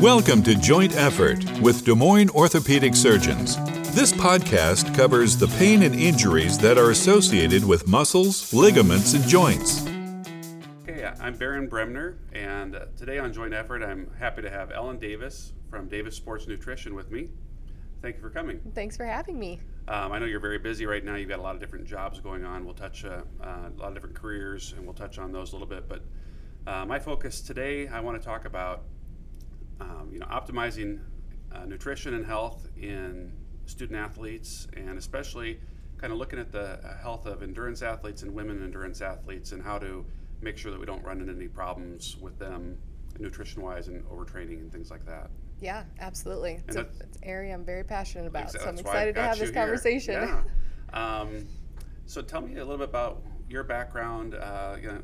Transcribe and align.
Welcome 0.00 0.42
to 0.42 0.56
Joint 0.56 0.96
Effort 0.96 1.44
with 1.60 1.84
Des 1.84 1.94
Moines 1.94 2.28
Orthopedic 2.30 2.96
Surgeons. 2.96 3.56
This 3.94 4.12
podcast 4.12 4.94
covers 4.94 5.36
the 5.36 5.46
pain 5.56 5.84
and 5.84 5.94
injuries 5.94 6.58
that 6.58 6.76
are 6.76 6.90
associated 6.90 7.64
with 7.64 7.86
muscles, 7.86 8.52
ligaments, 8.52 9.14
and 9.14 9.24
joints. 9.24 9.84
Hey, 10.84 11.10
I'm 11.20 11.36
Baron 11.36 11.68
Bremner, 11.68 12.18
and 12.32 12.74
uh, 12.74 12.86
today 12.96 13.18
on 13.18 13.32
Joint 13.32 13.54
Effort, 13.54 13.82
I'm 13.84 14.10
happy 14.18 14.42
to 14.42 14.50
have 14.50 14.72
Ellen 14.72 14.98
Davis 14.98 15.52
from 15.70 15.88
Davis 15.88 16.16
Sports 16.16 16.48
Nutrition 16.48 16.94
with 16.94 17.10
me. 17.10 17.28
Thank 18.02 18.16
you 18.16 18.20
for 18.20 18.30
coming. 18.30 18.60
Thanks 18.74 18.96
for 18.96 19.06
having 19.06 19.38
me. 19.38 19.60
Um, 19.86 20.12
I 20.12 20.18
know 20.18 20.26
you're 20.26 20.40
very 20.40 20.58
busy 20.58 20.86
right 20.86 21.04
now. 21.04 21.14
You've 21.14 21.28
got 21.28 21.38
a 21.38 21.42
lot 21.42 21.54
of 21.54 21.60
different 21.60 21.86
jobs 21.86 22.20
going 22.20 22.44
on. 22.44 22.64
We'll 22.64 22.74
touch 22.74 23.04
uh, 23.04 23.22
uh, 23.40 23.70
a 23.74 23.80
lot 23.80 23.88
of 23.88 23.94
different 23.94 24.16
careers, 24.16 24.74
and 24.76 24.84
we'll 24.84 24.94
touch 24.94 25.18
on 25.18 25.30
those 25.30 25.52
a 25.52 25.54
little 25.54 25.68
bit. 25.68 25.88
But 25.88 26.02
uh, 26.66 26.84
my 26.84 26.98
focus 26.98 27.40
today, 27.40 27.86
I 27.88 28.00
want 28.00 28.20
to 28.20 28.24
talk 28.24 28.44
about 28.44 28.82
um, 29.80 30.10
you 30.12 30.18
know 30.18 30.26
optimizing 30.26 31.00
uh, 31.52 31.64
nutrition 31.64 32.14
and 32.14 32.24
health 32.24 32.68
in 32.76 33.32
student 33.66 33.98
athletes, 33.98 34.66
and 34.76 34.98
especially 34.98 35.58
kind 35.96 36.12
of 36.12 36.18
looking 36.18 36.38
at 36.38 36.52
the 36.52 36.78
uh, 36.84 36.98
health 36.98 37.26
of 37.26 37.42
endurance 37.42 37.82
athletes 37.82 38.22
and 38.22 38.34
women 38.34 38.62
endurance 38.62 39.00
athletes, 39.00 39.52
and 39.52 39.62
how 39.62 39.78
to 39.78 40.04
make 40.40 40.58
sure 40.58 40.70
that 40.70 40.78
we 40.78 40.86
don't 40.86 41.02
run 41.02 41.20
into 41.20 41.32
any 41.32 41.48
problems 41.48 42.16
with 42.20 42.38
them 42.38 42.76
nutrition-wise 43.18 43.88
and 43.88 44.04
overtraining 44.06 44.58
and 44.58 44.72
things 44.72 44.90
like 44.90 45.06
that. 45.06 45.30
Yeah, 45.60 45.84
absolutely. 46.00 46.60
It's, 46.66 46.76
a, 46.76 46.80
it's 46.80 47.16
an 47.16 47.22
area 47.22 47.54
I'm 47.54 47.64
very 47.64 47.84
passionate 47.84 48.26
about, 48.26 48.50
so 48.50 48.58
I'm 48.66 48.78
excited 48.78 49.14
to 49.14 49.22
have 49.22 49.38
this 49.38 49.50
here. 49.50 49.60
conversation. 49.60 50.14
Yeah. 50.14 50.42
Um, 50.92 51.48
so 52.06 52.22
tell 52.22 52.40
me 52.40 52.52
a 52.52 52.64
little 52.64 52.78
bit 52.78 52.88
about 52.88 53.20
your 53.48 53.64
background, 53.64 54.36
uh, 54.36 54.76
you 54.80 54.86
know, 54.86 55.00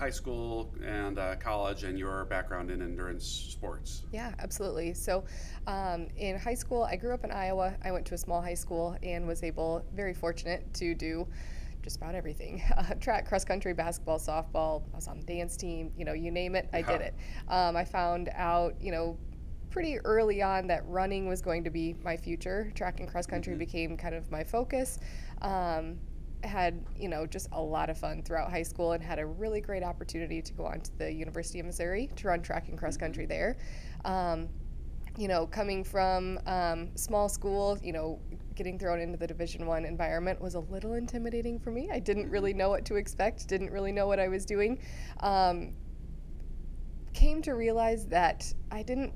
high 0.00 0.10
school 0.10 0.74
and 0.82 1.18
uh, 1.18 1.36
college, 1.36 1.84
and 1.84 1.98
your 1.98 2.24
background 2.24 2.70
in 2.70 2.80
endurance 2.80 3.26
sports. 3.26 4.04
Yeah, 4.12 4.32
absolutely. 4.38 4.94
So, 4.94 5.24
um, 5.66 6.08
in 6.16 6.38
high 6.38 6.54
school, 6.54 6.84
I 6.84 6.96
grew 6.96 7.12
up 7.12 7.22
in 7.22 7.30
Iowa. 7.30 7.74
I 7.84 7.92
went 7.92 8.06
to 8.06 8.14
a 8.14 8.18
small 8.18 8.40
high 8.40 8.54
school 8.54 8.96
and 9.02 9.28
was 9.28 9.42
able, 9.42 9.84
very 9.94 10.14
fortunate, 10.14 10.72
to 10.74 10.94
do 10.94 11.28
just 11.82 11.96
about 11.96 12.14
everything 12.14 12.62
uh, 12.76 12.94
track, 12.94 13.28
cross 13.28 13.44
country, 13.44 13.74
basketball, 13.74 14.18
softball. 14.18 14.82
I 14.92 14.96
was 14.96 15.06
on 15.06 15.20
the 15.20 15.26
dance 15.26 15.56
team, 15.56 15.92
you 15.96 16.06
know, 16.06 16.14
you 16.14 16.30
name 16.30 16.56
it, 16.56 16.68
I 16.72 16.82
did 16.82 17.02
it. 17.02 17.14
Um, 17.48 17.76
I 17.76 17.84
found 17.84 18.30
out, 18.34 18.74
you 18.80 18.92
know, 18.92 19.18
pretty 19.70 19.98
early 20.00 20.42
on 20.42 20.66
that 20.66 20.82
running 20.86 21.28
was 21.28 21.40
going 21.40 21.62
to 21.64 21.70
be 21.70 21.94
my 22.02 22.16
future. 22.16 22.72
Track 22.74 23.00
and 23.00 23.08
cross 23.08 23.26
country 23.26 23.54
became 23.54 23.96
kind 23.96 24.14
of 24.14 24.30
my 24.30 24.42
focus. 24.42 24.98
Um, 25.42 25.98
had 26.44 26.84
you 26.96 27.08
know 27.08 27.26
just 27.26 27.48
a 27.52 27.60
lot 27.60 27.90
of 27.90 27.98
fun 27.98 28.22
throughout 28.22 28.50
high 28.50 28.62
school 28.62 28.92
and 28.92 29.02
had 29.02 29.18
a 29.18 29.26
really 29.26 29.60
great 29.60 29.82
opportunity 29.82 30.40
to 30.42 30.52
go 30.52 30.66
on 30.66 30.80
to 30.80 30.98
the 30.98 31.12
University 31.12 31.60
of 31.60 31.66
Missouri 31.66 32.08
to 32.16 32.28
run 32.28 32.42
track 32.42 32.68
and 32.68 32.78
cross 32.78 32.96
country 32.96 33.26
there. 33.26 33.56
Um, 34.04 34.48
you 35.16 35.28
know, 35.28 35.46
coming 35.46 35.84
from 35.84 36.38
um, 36.46 36.96
small 36.96 37.28
school, 37.28 37.78
you 37.82 37.92
know, 37.92 38.20
getting 38.54 38.78
thrown 38.78 39.00
into 39.00 39.18
the 39.18 39.26
Division 39.26 39.66
One 39.66 39.84
environment 39.84 40.40
was 40.40 40.54
a 40.54 40.60
little 40.60 40.94
intimidating 40.94 41.58
for 41.58 41.70
me. 41.70 41.90
I 41.92 41.98
didn't 41.98 42.30
really 42.30 42.54
know 42.54 42.70
what 42.70 42.84
to 42.86 42.96
expect. 42.96 43.46
Didn't 43.48 43.70
really 43.70 43.92
know 43.92 44.06
what 44.06 44.20
I 44.20 44.28
was 44.28 44.46
doing. 44.46 44.78
Um, 45.20 45.74
came 47.12 47.42
to 47.42 47.52
realize 47.52 48.06
that 48.06 48.52
I 48.70 48.82
didn't 48.82 49.12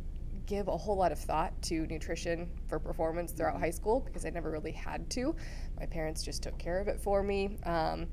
give 0.46 0.68
a 0.68 0.76
whole 0.76 0.96
lot 0.96 1.12
of 1.12 1.18
thought 1.18 1.52
to 1.62 1.86
nutrition 1.86 2.50
for 2.68 2.78
performance 2.78 3.32
throughout 3.32 3.58
high 3.58 3.70
school 3.70 4.00
because 4.00 4.24
I 4.24 4.30
never 4.30 4.50
really 4.50 4.72
had 4.72 5.08
to. 5.10 5.34
My 5.78 5.86
parents 5.86 6.22
just 6.22 6.42
took 6.42 6.58
care 6.58 6.78
of 6.80 6.88
it 6.88 7.00
for 7.00 7.22
me. 7.22 7.58
Um, 7.64 8.06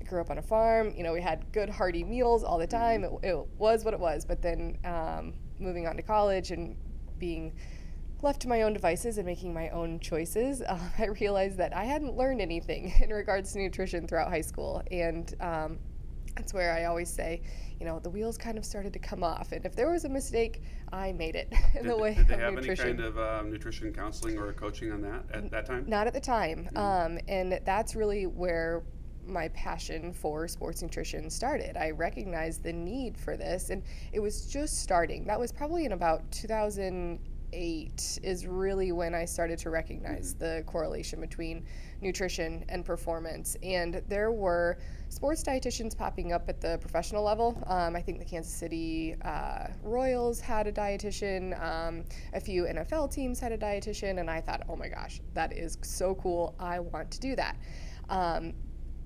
I 0.00 0.04
grew 0.04 0.20
up 0.20 0.30
on 0.30 0.38
a 0.38 0.42
farm. 0.42 0.92
You 0.96 1.02
know, 1.02 1.12
we 1.12 1.20
had 1.20 1.50
good 1.52 1.68
hearty 1.68 2.04
meals 2.04 2.44
all 2.44 2.58
the 2.58 2.66
time. 2.66 3.04
It, 3.04 3.10
it 3.22 3.36
was 3.58 3.84
what 3.84 3.94
it 3.94 4.00
was. 4.00 4.24
But 4.24 4.42
then 4.42 4.78
um, 4.84 5.34
moving 5.58 5.86
on 5.86 5.96
to 5.96 6.02
college 6.02 6.50
and 6.50 6.76
being 7.18 7.54
left 8.22 8.40
to 8.42 8.48
my 8.48 8.62
own 8.62 8.72
devices 8.72 9.18
and 9.18 9.26
making 9.26 9.52
my 9.54 9.68
own 9.70 10.00
choices, 10.00 10.62
uh, 10.62 10.78
I 10.98 11.06
realized 11.06 11.58
that 11.58 11.74
I 11.74 11.84
hadn't 11.84 12.16
learned 12.16 12.40
anything 12.40 12.92
in 13.00 13.10
regards 13.10 13.52
to 13.52 13.58
nutrition 13.58 14.06
throughout 14.06 14.28
high 14.28 14.42
school. 14.42 14.82
And 14.90 15.34
um, 15.40 15.78
that's 16.36 16.52
where 16.52 16.72
I 16.72 16.84
always 16.84 17.10
say, 17.10 17.40
you 17.80 17.86
know, 17.86 17.98
the 17.98 18.10
wheels 18.10 18.36
kind 18.36 18.58
of 18.58 18.64
started 18.64 18.92
to 18.92 18.98
come 18.98 19.24
off. 19.24 19.52
And 19.52 19.64
if 19.64 19.74
there 19.74 19.90
was 19.90 20.04
a 20.04 20.08
mistake, 20.08 20.62
I 20.92 21.12
made 21.12 21.34
it 21.34 21.52
in 21.74 21.82
Did, 21.82 21.92
the 21.92 21.96
way 21.96 22.14
did 22.14 22.28
they 22.28 22.36
have 22.36 22.54
nutrition. 22.54 22.88
any 22.88 22.98
kind 22.98 23.08
of 23.08 23.18
um, 23.18 23.50
nutrition 23.50 23.92
counseling 23.92 24.38
or 24.38 24.52
coaching 24.52 24.92
on 24.92 25.00
that 25.02 25.24
at 25.32 25.50
that 25.50 25.66
time? 25.66 25.84
Not 25.88 26.06
at 26.06 26.12
the 26.12 26.20
time. 26.20 26.68
Mm-hmm. 26.74 26.76
Um, 26.76 27.18
and 27.26 27.60
that's 27.64 27.96
really 27.96 28.26
where 28.26 28.84
my 29.26 29.48
passion 29.48 30.12
for 30.12 30.46
sports 30.46 30.82
nutrition 30.82 31.28
started. 31.30 31.76
I 31.76 31.90
recognized 31.90 32.62
the 32.62 32.72
need 32.72 33.18
for 33.18 33.36
this, 33.36 33.70
and 33.70 33.82
it 34.12 34.20
was 34.20 34.46
just 34.46 34.82
starting. 34.82 35.24
That 35.24 35.40
was 35.40 35.50
probably 35.50 35.84
in 35.84 35.92
about 35.92 36.30
2008, 36.30 37.20
is 37.52 38.46
really 38.46 38.92
when 38.92 39.14
I 39.14 39.24
started 39.24 39.58
to 39.60 39.70
recognize 39.70 40.34
Mm-hmm. 40.34 40.38
the 40.44 40.62
correlation 40.66 41.20
between 41.20 41.64
nutrition 42.00 42.64
and 42.68 42.84
performance. 42.84 43.56
And 43.62 44.02
there 44.08 44.30
were 44.32 44.78
sports 45.08 45.42
dietitians 45.42 45.96
popping 45.96 46.32
up 46.32 46.48
at 46.48 46.60
the 46.60 46.78
professional 46.78 47.22
level. 47.22 47.62
Um, 47.66 47.96
I 47.96 48.02
think 48.02 48.18
the 48.18 48.24
Kansas 48.24 48.52
City 48.52 49.16
uh, 49.22 49.68
Royals 49.82 50.40
had 50.40 50.66
a 50.66 50.72
dietitian, 50.72 51.60
um, 51.62 52.04
a 52.32 52.40
few 52.40 52.64
NFL 52.64 53.12
teams 53.12 53.40
had 53.40 53.52
a 53.52 53.58
dietitian, 53.58 54.20
and 54.20 54.30
I 54.30 54.40
thought, 54.40 54.62
oh 54.68 54.76
my 54.76 54.88
gosh, 54.88 55.20
that 55.34 55.52
is 55.52 55.78
so 55.82 56.14
cool. 56.16 56.54
I 56.58 56.80
want 56.80 57.10
to 57.12 57.20
do 57.20 57.36
that. 57.36 57.56
Um, 58.08 58.52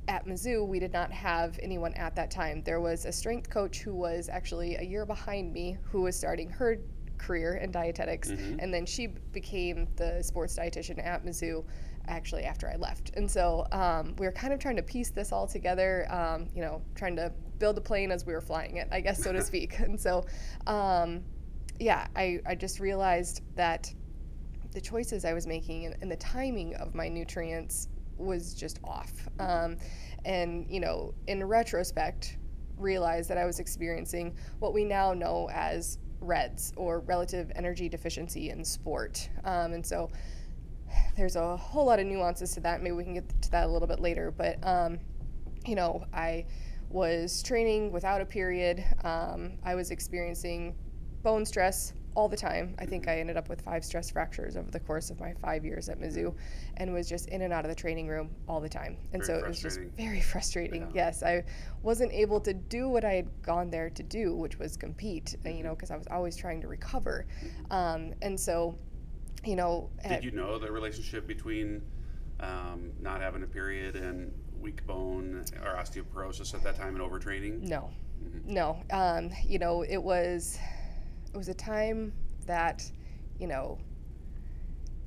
at 0.08 0.26
Mizzou, 0.26 0.66
we 0.66 0.80
did 0.80 0.92
not 0.92 1.12
have 1.12 1.58
anyone 1.62 1.94
at 1.94 2.16
that 2.16 2.30
time. 2.30 2.62
There 2.64 2.80
was 2.80 3.04
a 3.04 3.12
strength 3.12 3.48
coach 3.48 3.78
who 3.80 3.94
was 3.94 4.28
actually 4.28 4.76
a 4.76 4.82
year 4.82 5.06
behind 5.06 5.52
me 5.52 5.76
who 5.82 6.02
was 6.02 6.16
starting 6.16 6.50
her 6.50 6.78
career 7.20 7.54
in 7.56 7.70
dietetics, 7.70 8.30
and 8.30 8.72
then 8.74 8.86
she 8.86 9.06
became 9.06 9.86
the 9.96 10.22
sports 10.22 10.56
dietitian 10.56 11.04
at 11.04 11.24
Mizzou 11.24 11.64
actually 12.08 12.44
after 12.44 12.68
I 12.68 12.76
left. 12.76 13.10
And 13.14 13.30
so 13.30 13.66
um, 13.72 14.14
we 14.18 14.26
were 14.26 14.32
kind 14.32 14.52
of 14.52 14.58
trying 14.58 14.76
to 14.76 14.82
piece 14.82 15.10
this 15.10 15.32
all 15.32 15.46
together, 15.46 16.06
um, 16.10 16.48
you 16.54 16.62
know, 16.62 16.82
trying 16.94 17.16
to 17.16 17.32
build 17.58 17.78
a 17.78 17.80
plane 17.80 18.10
as 18.10 18.26
we 18.26 18.32
were 18.32 18.40
flying 18.40 18.76
it, 18.76 18.88
I 18.90 19.00
guess, 19.00 19.22
so 19.22 19.32
to 19.32 19.42
speak. 19.50 19.78
And 19.78 20.00
so, 20.00 20.26
um, 20.66 21.22
yeah, 21.78 22.08
I, 22.16 22.40
I 22.46 22.54
just 22.54 22.80
realized 22.80 23.42
that 23.54 23.92
the 24.72 24.80
choices 24.80 25.24
I 25.24 25.32
was 25.32 25.46
making 25.46 25.86
and, 25.86 25.96
and 26.00 26.10
the 26.10 26.16
timing 26.16 26.74
of 26.76 26.94
my 26.94 27.08
nutrients 27.08 27.88
was 28.16 28.54
just 28.54 28.80
off. 28.84 29.12
Um, 29.38 29.76
and, 30.24 30.66
you 30.68 30.80
know, 30.80 31.14
in 31.26 31.42
retrospect, 31.44 32.36
realized 32.76 33.28
that 33.30 33.38
I 33.38 33.44
was 33.44 33.60
experiencing 33.60 34.34
what 34.58 34.72
we 34.72 34.84
now 34.84 35.12
know 35.12 35.48
as 35.52 35.98
REDS 36.20 36.72
or 36.76 37.00
relative 37.00 37.50
energy 37.54 37.88
deficiency 37.88 38.50
in 38.50 38.64
sport. 38.64 39.28
Um, 39.44 39.72
and 39.72 39.84
so 39.84 40.10
there's 41.16 41.36
a 41.36 41.56
whole 41.56 41.86
lot 41.86 41.98
of 41.98 42.06
nuances 42.06 42.52
to 42.54 42.60
that. 42.60 42.82
Maybe 42.82 42.92
we 42.92 43.04
can 43.04 43.14
get 43.14 43.42
to 43.42 43.50
that 43.52 43.66
a 43.66 43.70
little 43.70 43.88
bit 43.88 44.00
later. 44.00 44.30
But, 44.30 44.58
um, 44.66 44.98
you 45.66 45.74
know, 45.74 46.04
I 46.12 46.46
was 46.88 47.42
training 47.42 47.92
without 47.92 48.20
a 48.20 48.26
period. 48.26 48.84
Um, 49.04 49.52
I 49.64 49.74
was 49.74 49.90
experiencing 49.90 50.74
bone 51.22 51.44
stress 51.44 51.92
all 52.14 52.28
the 52.28 52.36
time. 52.36 52.74
I 52.78 52.86
think 52.86 53.08
I 53.08 53.20
ended 53.20 53.36
up 53.36 53.48
with 53.48 53.60
five 53.60 53.84
stress 53.84 54.10
fractures 54.10 54.56
over 54.56 54.70
the 54.70 54.80
course 54.80 55.10
of 55.10 55.20
my 55.20 55.32
five 55.34 55.64
years 55.64 55.88
at 55.88 56.00
Mizzou 56.00 56.34
and 56.76 56.92
was 56.92 57.08
just 57.08 57.28
in 57.28 57.42
and 57.42 57.52
out 57.52 57.64
of 57.64 57.68
the 57.68 57.74
training 57.74 58.08
room 58.08 58.30
all 58.48 58.60
the 58.60 58.68
time. 58.68 58.96
And 59.12 59.24
Very 59.24 59.38
so 59.38 59.44
it 59.44 59.48
was 59.48 59.60
just 59.60 59.80
very 59.96 60.20
frustrating. 60.32 60.82
Yeah. 60.82 61.06
Yes, 61.06 61.22
I 61.22 61.44
wasn't 61.82 62.12
able 62.12 62.40
to 62.40 62.52
do 62.52 62.88
what 62.88 63.04
I 63.04 63.14
had 63.14 63.28
gone 63.42 63.70
there 63.70 63.90
to 63.90 64.02
do, 64.02 64.34
which 64.34 64.58
was 64.58 64.76
compete, 64.76 65.36
uh, 65.46 65.50
you 65.50 65.62
know, 65.62 65.74
because 65.74 65.90
I 65.90 65.96
was 65.96 66.06
always 66.10 66.36
trying 66.36 66.60
to 66.62 66.68
recover. 66.68 67.26
Um, 67.70 68.12
and 68.22 68.38
so, 68.38 68.76
you 69.44 69.56
know, 69.56 69.88
Did 70.06 70.24
you 70.24 70.32
know 70.32 70.58
the 70.58 70.70
relationship 70.70 71.26
between 71.26 71.82
um, 72.40 72.92
not 73.00 73.20
having 73.20 73.42
a 73.42 73.46
period 73.46 73.96
and 73.96 74.32
weak 74.60 74.86
bone 74.86 75.44
or 75.64 75.74
osteoporosis 75.76 76.54
at 76.54 76.62
that 76.64 76.76
time 76.76 76.96
and 76.96 77.04
overtraining? 77.04 77.62
No, 77.62 77.90
no. 78.44 78.82
Um, 78.90 79.30
you 79.46 79.58
know, 79.58 79.82
it 79.82 80.02
was 80.02 80.58
it 81.32 81.36
was 81.36 81.48
a 81.48 81.54
time 81.54 82.12
that, 82.46 82.90
you 83.38 83.46
know, 83.46 83.78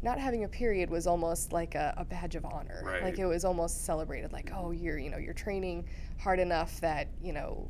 not 0.03 0.19
having 0.19 0.43
a 0.43 0.47
period 0.47 0.89
was 0.89 1.07
almost 1.07 1.53
like 1.53 1.75
a, 1.75 1.93
a 1.97 2.05
badge 2.05 2.35
of 2.35 2.45
honor. 2.45 2.81
Right. 2.83 3.03
Like 3.03 3.19
it 3.19 3.25
was 3.25 3.45
almost 3.45 3.85
celebrated. 3.85 4.33
Like, 4.33 4.51
oh, 4.53 4.71
you're 4.71 4.97
you 4.97 5.09
know 5.09 5.17
you're 5.17 5.33
training 5.33 5.85
hard 6.19 6.39
enough 6.39 6.79
that 6.81 7.07
you 7.21 7.31
know 7.31 7.69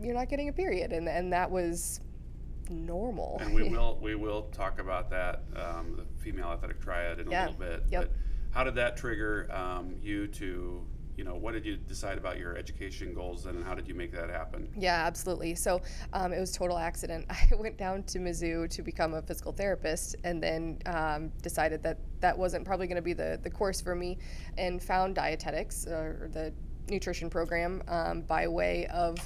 you're 0.00 0.14
not 0.14 0.28
getting 0.28 0.48
a 0.48 0.52
period, 0.52 0.92
and 0.92 1.08
and 1.08 1.32
that 1.32 1.50
was 1.50 2.00
normal. 2.68 3.38
And 3.40 3.54
we 3.54 3.68
will 3.70 3.98
we 4.02 4.14
will 4.14 4.42
talk 4.52 4.78
about 4.78 5.10
that 5.10 5.44
um, 5.56 5.96
the 5.96 6.22
female 6.22 6.48
athletic 6.48 6.80
triad 6.80 7.20
in 7.20 7.28
a 7.28 7.30
little 7.30 7.54
bit. 7.54 7.84
Yep. 7.90 8.02
But 8.02 8.12
how 8.50 8.64
did 8.64 8.74
that 8.74 8.96
trigger 8.96 9.48
um, 9.52 9.96
you 10.02 10.26
to 10.28 10.84
you 11.16 11.24
know 11.24 11.34
what 11.34 11.52
did 11.52 11.64
you 11.64 11.76
decide 11.76 12.18
about 12.18 12.38
your 12.38 12.56
education 12.56 13.14
goals 13.14 13.46
and 13.46 13.64
how 13.64 13.74
did 13.74 13.88
you 13.88 13.94
make 13.94 14.12
that 14.12 14.28
happen? 14.28 14.68
Yeah, 14.76 15.06
absolutely. 15.06 15.54
So 15.54 15.80
um, 16.12 16.32
it 16.32 16.40
was 16.40 16.52
total 16.52 16.78
accident. 16.78 17.26
I 17.30 17.48
went 17.58 17.78
down 17.78 18.02
to 18.04 18.18
Mizzou 18.18 18.68
to 18.70 18.82
become 18.82 19.14
a 19.14 19.22
physical 19.22 19.52
therapist, 19.52 20.16
and 20.24 20.42
then 20.42 20.78
um, 20.86 21.32
decided 21.42 21.82
that 21.82 21.98
that 22.20 22.36
wasn't 22.36 22.64
probably 22.64 22.86
going 22.86 22.96
to 22.96 23.02
be 23.02 23.14
the 23.14 23.40
the 23.42 23.50
course 23.50 23.80
for 23.80 23.94
me, 23.94 24.18
and 24.58 24.82
found 24.82 25.14
dietetics 25.14 25.86
uh, 25.86 25.90
or 25.90 26.30
the 26.32 26.52
nutrition 26.88 27.28
program 27.28 27.82
um, 27.88 28.22
by 28.22 28.46
way 28.46 28.86
of 28.86 29.18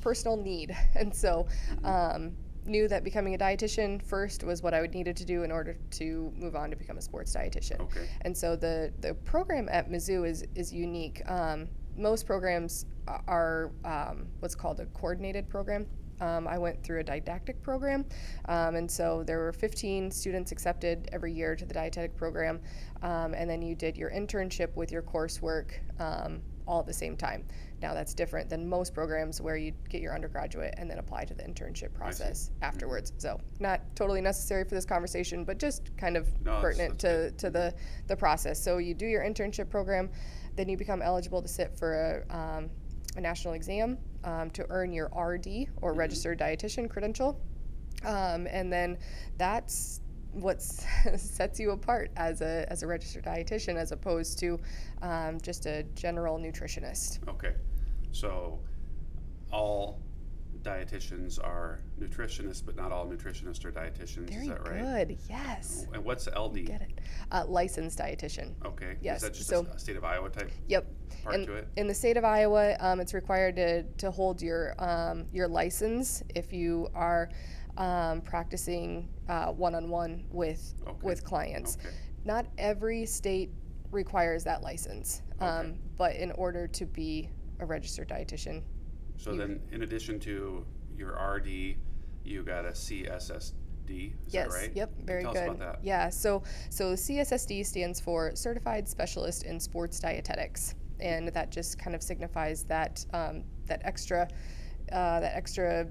personal 0.00 0.36
need. 0.36 0.76
And 0.94 1.14
so, 1.14 1.46
um, 1.84 2.32
knew 2.66 2.88
that 2.88 3.04
becoming 3.04 3.34
a 3.34 3.38
dietitian 3.38 4.02
first 4.02 4.44
was 4.44 4.62
what 4.62 4.74
I 4.74 4.80
would 4.80 4.94
needed 4.94 5.16
to 5.16 5.24
do 5.24 5.42
in 5.42 5.50
order 5.50 5.76
to 5.92 6.32
move 6.36 6.56
on 6.56 6.70
to 6.70 6.76
become 6.76 6.98
a 6.98 7.02
sports 7.02 7.34
dietitian. 7.34 7.80
Okay. 7.80 8.08
And 8.22 8.36
so 8.36 8.56
the 8.56 8.92
the 9.00 9.14
program 9.14 9.68
at 9.70 9.90
Mizzou 9.90 10.26
is 10.26 10.44
is 10.54 10.72
unique. 10.72 11.22
Um, 11.30 11.68
most 11.96 12.26
programs 12.26 12.86
are 13.26 13.70
um, 13.84 14.26
what's 14.40 14.54
called 14.54 14.80
a 14.80 14.86
coordinated 14.86 15.48
program. 15.48 15.86
Um, 16.20 16.48
I 16.48 16.56
went 16.56 16.82
through 16.82 17.00
a 17.00 17.04
didactic 17.04 17.62
program, 17.62 18.06
um, 18.46 18.74
and 18.74 18.90
so 18.90 19.22
there 19.22 19.38
were 19.38 19.52
15 19.52 20.10
students 20.10 20.50
accepted 20.50 21.10
every 21.12 21.30
year 21.30 21.54
to 21.54 21.66
the 21.66 21.74
dietetic 21.74 22.16
program, 22.16 22.60
um, 23.02 23.34
and 23.34 23.50
then 23.50 23.60
you 23.60 23.74
did 23.74 23.98
your 23.98 24.10
internship 24.10 24.74
with 24.76 24.90
your 24.90 25.02
coursework 25.02 25.72
um, 26.00 26.40
all 26.66 26.80
at 26.80 26.86
the 26.86 26.92
same 26.92 27.16
time. 27.16 27.44
Now 27.82 27.94
that's 27.94 28.14
different 28.14 28.48
than 28.48 28.68
most 28.68 28.94
programs 28.94 29.40
where 29.40 29.56
you 29.56 29.72
get 29.88 30.00
your 30.00 30.14
undergraduate 30.14 30.74
and 30.78 30.90
then 30.90 30.98
apply 30.98 31.24
to 31.26 31.34
the 31.34 31.42
internship 31.42 31.92
process 31.94 32.50
afterwards. 32.62 33.12
So 33.18 33.40
not 33.60 33.80
totally 33.94 34.20
necessary 34.20 34.64
for 34.64 34.74
this 34.74 34.84
conversation, 34.86 35.44
but 35.44 35.58
just 35.58 35.96
kind 35.96 36.16
of 36.16 36.26
No, 36.44 36.52
that's- 36.52 36.62
pertinent 36.62 36.98
to, 37.00 37.30
to 37.32 37.50
the 37.50 37.74
the 38.06 38.16
process. 38.16 38.62
So 38.62 38.78
you 38.78 38.94
do 38.94 39.06
your 39.06 39.22
internship 39.22 39.68
program, 39.68 40.10
then 40.56 40.68
you 40.68 40.76
become 40.76 41.02
eligible 41.02 41.42
to 41.42 41.48
sit 41.48 41.76
for 41.78 42.24
a, 42.30 42.34
um, 42.36 42.70
a 43.16 43.20
national 43.20 43.54
exam 43.54 43.98
um, 44.24 44.50
to 44.50 44.66
earn 44.70 44.92
your 44.92 45.06
RD 45.16 45.68
or 45.82 45.92
registered 45.92 46.38
dietitian 46.38 46.88
credential, 46.88 47.40
um, 48.04 48.46
and 48.48 48.72
then 48.72 48.98
that's 49.38 50.00
what 50.40 50.62
sets 51.16 51.58
you 51.58 51.70
apart 51.70 52.10
as 52.16 52.40
a 52.40 52.66
as 52.70 52.82
a 52.82 52.86
registered 52.86 53.24
dietitian 53.24 53.76
as 53.76 53.92
opposed 53.92 54.38
to 54.40 54.58
um, 55.02 55.40
just 55.40 55.66
a 55.66 55.82
general 55.94 56.38
nutritionist. 56.38 57.26
Okay. 57.28 57.54
So 58.12 58.58
all 59.52 60.00
dietitians 60.62 61.38
are 61.42 61.80
nutritionists, 62.00 62.62
but 62.64 62.74
not 62.76 62.90
all 62.90 63.06
nutritionists 63.06 63.64
are 63.64 63.70
dietitians. 63.70 64.28
Very 64.30 64.42
is 64.42 64.48
that 64.48 64.68
right? 64.68 65.06
good. 65.08 65.18
Yes. 65.28 65.86
And 65.92 66.04
what's 66.04 66.26
LD? 66.28 66.66
Get 66.66 66.82
it. 66.82 66.98
Uh, 67.30 67.44
licensed 67.46 67.98
dietitian. 67.98 68.52
Okay. 68.64 68.96
Yes, 69.00 69.18
Is 69.18 69.22
that 69.22 69.34
just 69.34 69.48
so- 69.48 69.66
a, 69.70 69.74
a 69.74 69.78
state 69.78 69.96
of 69.96 70.04
Iowa 70.04 70.28
type 70.30 70.50
Yep. 70.68 70.86
part 71.22 71.34
in, 71.36 71.46
to 71.46 71.52
it? 71.54 71.68
in 71.76 71.86
the 71.86 71.94
state 71.94 72.16
of 72.16 72.24
Iowa, 72.24 72.74
um, 72.80 72.98
it's 73.00 73.14
required 73.14 73.54
to, 73.56 73.84
to 73.84 74.10
hold 74.10 74.42
your 74.42 74.74
um, 74.82 75.26
your 75.32 75.46
license 75.46 76.22
if 76.34 76.52
you 76.52 76.88
are 76.94 77.28
um, 77.76 78.20
practicing 78.22 79.08
one 79.56 79.74
on 79.74 79.88
one 79.90 80.24
with 80.30 80.74
Okay. 80.86 80.98
with 81.02 81.24
clients. 81.24 81.76
Okay. 81.80 81.94
Not 82.24 82.46
every 82.58 83.06
state 83.06 83.50
requires 83.92 84.42
that 84.44 84.62
license, 84.62 85.22
um, 85.40 85.74
but 85.96 86.16
in 86.16 86.32
order 86.32 86.66
to 86.68 86.86
be 86.86 87.30
a 87.60 87.66
registered 87.66 88.08
dietitian, 88.08 88.62
So 89.16 89.34
then, 89.34 89.60
in 89.72 89.82
addition 89.82 90.18
to 90.20 90.66
your 90.96 91.12
RD, 91.12 91.76
you 92.24 92.42
got 92.42 92.64
a 92.66 92.72
CSSD. 92.74 93.54
Is 94.26 94.34
yes, 94.34 94.48
that 94.48 94.54
right? 94.54 94.72
yep, 94.76 94.90
very 95.04 95.22
Tell 95.22 95.32
good. 95.32 95.42
us 95.50 95.54
about 95.54 95.58
that. 95.58 95.84
Yeah, 95.84 96.08
so 96.10 96.42
so 96.70 96.94
CSSD 96.94 97.64
stands 97.64 98.00
for 98.00 98.34
Certified 98.34 98.88
Specialist 98.88 99.44
in 99.44 99.60
Sports 99.60 100.00
Dietetics, 100.00 100.74
and 101.00 101.28
that 101.28 101.50
just 101.52 101.78
kind 101.78 101.94
of 101.94 102.02
signifies 102.02 102.64
that 102.64 103.06
um, 103.12 103.44
that 103.66 103.80
extra 103.84 104.28
uh, 104.92 105.20
that 105.20 105.34
extra 105.36 105.86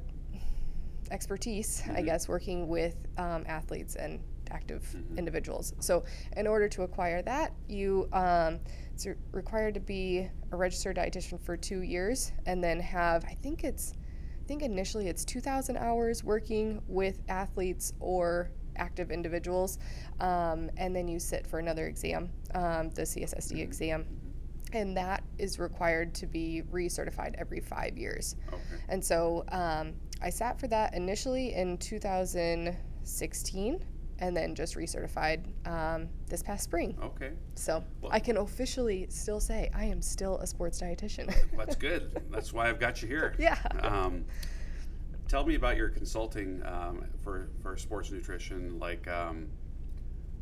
expertise, 1.12 1.82
I 1.86 1.90
Mm-hmm. 1.90 2.06
guess, 2.06 2.28
working 2.28 2.68
with 2.68 2.96
um, 3.18 3.44
athletes 3.48 3.96
and 3.96 4.20
active 4.52 4.84
Mm-hmm. 4.96 5.18
individuals. 5.18 5.74
So, 5.80 6.04
in 6.38 6.48
order 6.48 6.68
to 6.70 6.84
acquire 6.84 7.22
that, 7.24 7.54
you 7.68 8.08
um, 8.14 8.60
it's 8.94 9.06
re- 9.06 9.16
required 9.32 9.74
to 9.74 9.80
be 9.80 10.30
a 10.52 10.56
registered 10.56 10.98
dietitian 10.98 11.40
for 11.42 11.58
two 11.58 11.82
years, 11.82 12.32
and 12.46 12.64
then 12.64 12.80
have 12.80 13.26
I 13.26 13.36
think 13.42 13.64
it's 13.64 13.94
I 14.44 14.48
think 14.48 14.62
initially 14.62 15.08
it's 15.08 15.26
2,000 15.26 15.76
hours 15.78 16.24
working 16.24 16.80
with 16.88 17.22
athletes 17.30 17.94
or 18.00 18.52
active 18.78 19.10
individuals, 19.10 19.80
um, 20.20 20.70
and 20.78 20.96
then 20.96 21.08
you 21.08 21.18
sit 21.20 21.48
for 21.48 21.58
another 21.60 21.88
exam, 21.88 22.30
um, 22.54 22.90
the 22.92 23.02
CSSD 23.02 23.60
exam, 23.62 24.06
and 24.74 24.96
that 24.98 25.24
is 25.40 25.58
required 25.58 26.14
to 26.16 26.28
be 26.28 26.62
recertified 26.72 27.34
every 27.40 27.60
five 27.62 27.98
years. 27.98 28.36
Okay. 28.50 28.60
And 28.90 29.04
so 29.04 29.46
um, 29.52 29.94
I 30.22 30.30
sat 30.30 30.60
for 30.60 30.68
that 30.68 30.94
initially 30.94 31.54
in 31.54 31.78
2016 31.78 33.86
and 34.20 34.36
then 34.36 34.56
just 34.56 34.76
recertified 34.76 35.44
um, 35.68 36.08
this 36.30 36.42
past 36.42 36.64
spring. 36.64 36.98
Okay. 37.02 37.32
So 37.56 37.84
Well- 38.02 38.12
I 38.14 38.20
can 38.20 38.38
officially 38.38 39.08
still 39.10 39.40
say 39.42 39.70
I 39.74 39.86
am 39.86 40.02
still 40.02 40.38
a 40.38 40.48
sports 40.48 40.82
dietitian. 40.82 41.34
That's 41.58 41.76
good. 41.76 42.22
That's 42.32 42.54
why 42.54 42.70
I've 42.70 42.80
got 42.80 43.02
you 43.02 43.08
here. 43.08 43.36
Yeah. 43.40 43.58
Um, 43.82 44.24
tell 45.28 45.46
me 45.46 45.56
about 45.56 45.76
your 45.76 45.90
consulting 45.90 46.62
um, 46.66 47.04
for 47.24 47.50
for 47.62 47.76
sports 47.78 48.12
nutrition. 48.12 48.80
Like, 48.80 49.08
um, 49.08 49.48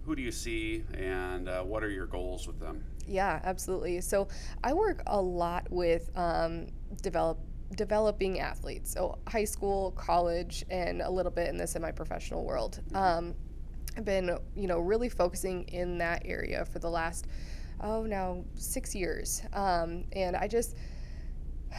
who 0.06 0.16
do 0.16 0.22
you 0.22 0.31
see, 0.31 0.84
and 0.94 1.50
uh, 1.50 1.64
what 1.64 1.84
are 1.84 1.90
your 1.90 2.06
goals 2.06 2.46
with 2.46 2.60
them? 2.60 2.84
Yeah, 3.08 3.40
absolutely. 3.44 4.02
So 4.02 4.28
I 4.64 4.74
work 4.74 5.02
a 5.08 5.20
lot 5.20 5.66
with 5.72 6.12
um, 6.16 6.68
develop 7.02 7.40
developing 7.75 8.39
athletes, 8.39 8.92
so 8.94 9.18
high 9.27 9.45
school, 9.45 9.92
college, 9.92 10.63
and 10.69 11.01
a 11.01 11.10
little 11.10 11.31
bit 11.31 11.50
in 11.50 11.57
the 11.57 11.68
semi-professional 11.68 12.44
world. 12.44 12.81
Um, 12.94 13.33
I've 13.98 14.06
been, 14.06 14.38
you 14.56 14.68
know, 14.68 14.80
really 14.80 15.10
focusing 15.10 15.63
in 15.65 15.98
that 16.00 16.24
area 16.25 16.65
for 16.65 16.80
the 16.80 16.89
last, 16.89 17.27
oh, 17.81 18.04
now 18.04 18.44
six 18.56 18.95
years, 18.95 19.42
um, 19.54 20.06
and 20.13 20.36
I 20.36 20.48
just. 20.48 20.75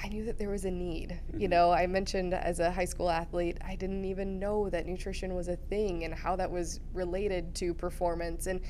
I 0.00 0.06
knew 0.06 0.24
that 0.26 0.38
there 0.38 0.48
was 0.48 0.64
a 0.64 0.70
need. 0.70 1.20
You 1.36 1.48
know, 1.48 1.72
I 1.72 1.88
mentioned 1.88 2.32
as 2.32 2.60
a 2.60 2.70
high 2.70 2.84
school 2.84 3.10
athlete, 3.10 3.58
I 3.66 3.74
didn't 3.74 4.04
even 4.04 4.38
know 4.38 4.70
that 4.70 4.86
nutrition 4.86 5.34
was 5.34 5.48
a 5.48 5.56
thing 5.56 6.04
and 6.04 6.14
how 6.14 6.36
that 6.36 6.48
was 6.48 6.78
related 6.94 7.52
to 7.56 7.74
performance. 7.74 8.46
And 8.46 8.60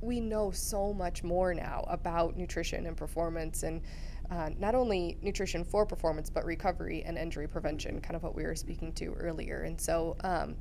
we 0.00 0.20
know 0.20 0.50
so 0.50 0.92
much 0.92 1.22
more 1.22 1.54
now 1.54 1.84
about 1.88 2.36
nutrition 2.36 2.86
and 2.86 2.96
performance 2.96 3.62
and 3.62 3.82
uh, 4.30 4.50
not 4.58 4.74
only 4.74 5.18
nutrition 5.22 5.64
for 5.64 5.84
performance 5.84 6.30
but 6.30 6.44
recovery 6.44 7.02
and 7.04 7.18
injury 7.18 7.46
prevention 7.46 8.00
kind 8.00 8.16
of 8.16 8.22
what 8.22 8.34
we 8.34 8.44
were 8.44 8.54
speaking 8.54 8.92
to 8.92 9.12
earlier 9.14 9.62
and 9.62 9.80
so 9.80 10.16
um, 10.24 10.54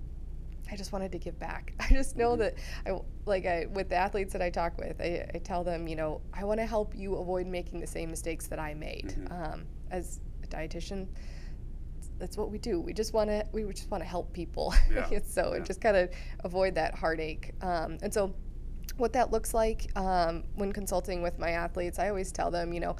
i 0.71 0.75
just 0.75 0.91
wanted 0.91 1.11
to 1.11 1.19
give 1.19 1.37
back 1.39 1.73
i 1.79 1.87
just 1.89 2.15
know 2.15 2.35
that 2.35 2.55
i 2.87 2.97
like 3.25 3.45
i 3.45 3.65
with 3.71 3.89
the 3.89 3.95
athletes 3.95 4.33
that 4.33 4.41
i 4.41 4.49
talk 4.49 4.77
with 4.77 4.99
i, 5.01 5.25
I 5.33 5.37
tell 5.39 5.63
them 5.63 5.87
you 5.87 5.95
know 5.95 6.21
i 6.33 6.43
want 6.43 6.59
to 6.59 6.65
help 6.65 6.95
you 6.95 7.15
avoid 7.15 7.47
making 7.47 7.79
the 7.79 7.87
same 7.87 8.09
mistakes 8.09 8.47
that 8.47 8.59
i 8.59 8.73
made 8.73 9.15
um, 9.31 9.65
as 9.91 10.19
a 10.43 10.47
dietitian 10.47 11.07
that's 12.23 12.37
what 12.37 12.51
we 12.51 12.57
do. 12.57 12.79
We 12.79 12.93
just 12.93 13.13
want 13.13 13.29
to 13.29 13.45
we 13.51 13.63
just 13.73 13.91
want 13.91 14.01
to 14.01 14.07
help 14.07 14.31
people. 14.33 14.73
Yeah, 14.93 15.19
so 15.25 15.55
yeah. 15.55 15.63
just 15.63 15.81
kind 15.81 15.97
of 15.97 16.09
avoid 16.43 16.75
that 16.75 16.95
heartache. 16.95 17.51
Um, 17.61 17.97
and 18.01 18.13
so, 18.13 18.33
what 18.97 19.13
that 19.13 19.31
looks 19.31 19.53
like 19.53 19.89
um, 19.97 20.43
when 20.55 20.71
consulting 20.71 21.21
with 21.21 21.39
my 21.39 21.51
athletes, 21.51 21.99
I 21.99 22.09
always 22.09 22.31
tell 22.31 22.51
them, 22.51 22.73
you 22.73 22.79
know, 22.79 22.95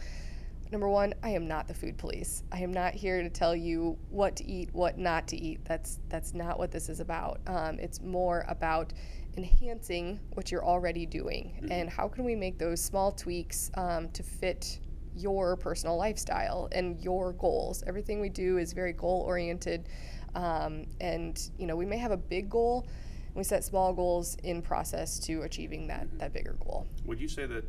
number 0.73 0.89
one, 0.89 1.13
I 1.23 1.29
am 1.29 1.47
not 1.47 1.67
the 1.67 1.73
food 1.73 1.97
police. 1.97 2.43
I 2.51 2.59
am 2.59 2.73
not 2.73 2.95
here 2.95 3.21
to 3.21 3.29
tell 3.29 3.55
you 3.55 3.95
what 4.09 4.35
to 4.37 4.45
eat, 4.45 4.69
what 4.73 4.97
not 4.97 5.27
to 5.29 5.37
eat. 5.37 5.63
That's 5.65 5.99
that's 6.09 6.33
not 6.33 6.57
what 6.57 6.71
this 6.71 6.89
is 6.89 6.99
about. 6.99 7.39
Um, 7.47 7.79
it's 7.79 8.01
more 8.01 8.43
about 8.49 8.91
enhancing 9.37 10.19
what 10.33 10.51
you're 10.51 10.65
already 10.65 11.05
doing 11.05 11.67
and 11.71 11.89
how 11.89 12.07
can 12.07 12.23
we 12.25 12.35
make 12.35 12.57
those 12.57 12.83
small 12.83 13.11
tweaks 13.11 13.71
um, 13.75 14.09
to 14.09 14.23
fit 14.23 14.79
your 15.15 15.55
personal 15.55 15.95
lifestyle 15.95 16.67
and 16.71 16.99
your 17.01 17.33
goals. 17.33 17.83
Everything 17.85 18.19
we 18.19 18.29
do 18.29 18.57
is 18.57 18.73
very 18.73 18.93
goal 18.93 19.23
oriented. 19.27 19.87
Um, 20.35 20.87
and 20.99 21.39
you 21.59 21.67
know, 21.67 21.75
we 21.75 21.85
may 21.85 21.97
have 21.99 22.11
a 22.11 22.17
big 22.17 22.49
goal. 22.49 22.87
We 23.35 23.43
set 23.43 23.63
small 23.63 23.93
goals 23.93 24.37
in 24.43 24.61
process 24.63 25.19
to 25.19 25.43
achieving 25.43 25.85
that 25.87 26.07
that 26.17 26.33
bigger 26.33 26.57
goal. 26.59 26.87
Would 27.05 27.21
you 27.21 27.27
say 27.27 27.45
that 27.45 27.63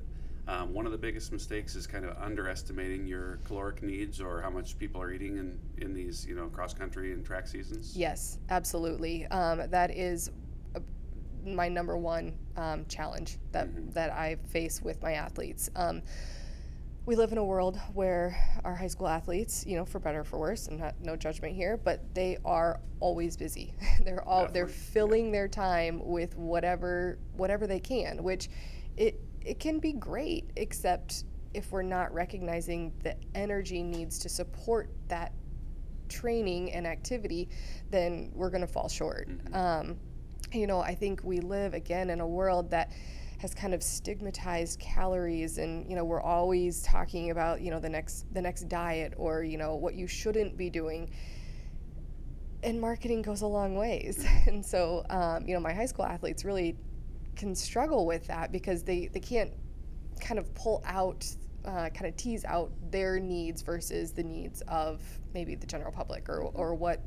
um, 0.47 0.75
one 0.75 0.85
of 0.85 0.93
the 0.93 0.99
biggest 0.99 1.33
mistakes 1.33 1.75
is 1.75 1.87
kind 1.87 2.05
of 2.05 2.17
underestimating 2.19 3.07
your 3.07 3.39
caloric 3.45 3.83
needs 3.83 4.21
or 4.21 4.43
how 4.43 4.51
much 4.51 4.79
people 4.79 5.01
are 5.01 5.11
eating 5.11 5.39
in, 5.39 5.59
in 5.79 5.95
these, 5.95 6.27
you 6.27 6.35
know, 6.35 6.49
cross 6.49 6.75
country 6.75 7.13
and 7.13 7.25
track 7.25 7.47
seasons? 7.47 7.97
Yes, 7.97 8.39
absolutely. 8.51 9.27
Um, 9.27 9.63
that 9.71 9.91
is 9.91 10.31
uh, 10.77 10.81
my 11.47 11.69
number 11.69 11.97
one 11.97 12.35
um, 12.57 12.85
challenge 12.87 13.39
that 13.53 13.69
that 13.95 14.11
I 14.11 14.37
face 14.49 14.83
with 14.83 15.03
my 15.03 15.13
athletes. 15.13 15.71
Um, 15.77 16.03
we 17.07 17.17
live 17.17 17.33
in 17.33 17.39
a 17.39 17.45
world 17.45 17.79
where 17.93 18.37
our 18.65 18.75
high 18.75 18.87
school 18.87 19.09
athletes, 19.09 19.65
you 19.67 19.77
know, 19.77 19.85
for 19.85 19.99
better 19.99 20.21
or 20.21 20.25
for 20.25 20.39
worse, 20.39 20.69
I'm 20.69 20.79
not, 20.79 20.95
no 21.03 21.17
judgment 21.17 21.55
here, 21.55 21.77
but 21.77 22.15
they 22.15 22.39
are 22.47 22.81
always 23.01 23.37
busy. 23.37 23.75
they're 24.05 24.27
all 24.27 24.49
they're 24.49 24.67
Definitely, 24.67 24.73
filling 24.73 25.33
their 25.33 25.49
time 25.49 26.01
with 26.05 26.37
whatever 26.37 27.19
whatever 27.37 27.67
they 27.67 27.81
can, 27.81 28.23
which 28.23 28.49
it 28.97 29.21
it 29.45 29.59
can 29.59 29.79
be 29.79 29.93
great, 29.93 30.51
except 30.57 31.25
if 31.53 31.71
we're 31.71 31.83
not 31.83 32.13
recognizing 32.13 32.93
the 33.03 33.17
energy 33.35 33.83
needs 33.83 34.19
to 34.21 34.29
support 34.29 34.91
that 35.09 35.33
training 36.09 36.73
and 36.73 36.87
activity, 36.87 37.49
then 37.91 38.31
we're 38.35 38.51
going 38.51 38.61
to 38.61 38.67
fall 38.67 38.89
short. 38.89 39.29
Um, 39.53 39.97
you 40.53 40.67
know, 40.67 40.81
I 40.81 40.95
think 40.95 41.23
we 41.25 41.41
live 41.41 41.75
again 41.75 42.11
in 42.11 42.21
a 42.21 42.27
world 42.27 42.71
that 42.71 42.93
has 43.39 43.55
kind 43.55 43.75
of 43.75 43.83
stigmatized 43.83 44.79
calories 44.81 45.59
and 45.59 45.87
you 45.91 45.97
know 45.97 46.05
we're 46.05 46.23
always 46.23 46.83
talking 46.83 47.31
about 47.31 47.61
you 47.61 47.71
know 47.71 47.81
the 47.81 47.89
next 47.89 48.25
the 48.33 48.41
next 48.41 48.69
diet 48.69 49.13
or 49.19 49.43
you 49.43 49.59
know 49.59 49.75
what 49.75 49.95
you 49.95 50.07
shouldn't 50.07 50.57
be 50.57 50.71
doing 50.71 51.11
and 52.65 52.81
marketing 52.81 53.23
goes 53.23 53.43
a 53.43 53.47
long 53.47 53.77
ways. 53.77 54.27
And 54.47 54.65
so, 54.65 55.05
um, 55.11 55.47
you 55.47 55.55
know, 55.55 55.61
my 55.61 55.73
high 55.73 55.87
school 55.87 56.05
athletes 56.05 56.45
really 56.45 56.77
can 57.37 57.55
struggle 57.55 58.07
with 58.07 58.27
that 58.27 58.53
because 58.53 58.83
they, 58.83 59.07
they 59.13 59.21
can't 59.21 59.53
kind 60.21 60.39
of 60.39 60.55
pull 60.55 60.83
out, 60.87 61.27
uh, 61.65 61.89
kind 61.91 62.07
of 62.07 62.17
tease 62.17 62.45
out 62.45 62.71
their 62.91 63.19
needs 63.19 63.63
versus 63.63 64.13
the 64.13 64.23
needs 64.23 64.63
of 64.69 65.01
maybe 65.33 65.55
the 65.55 65.67
general 65.67 65.93
public 65.93 66.29
or, 66.29 66.43
or 66.55 66.75
what 66.75 67.01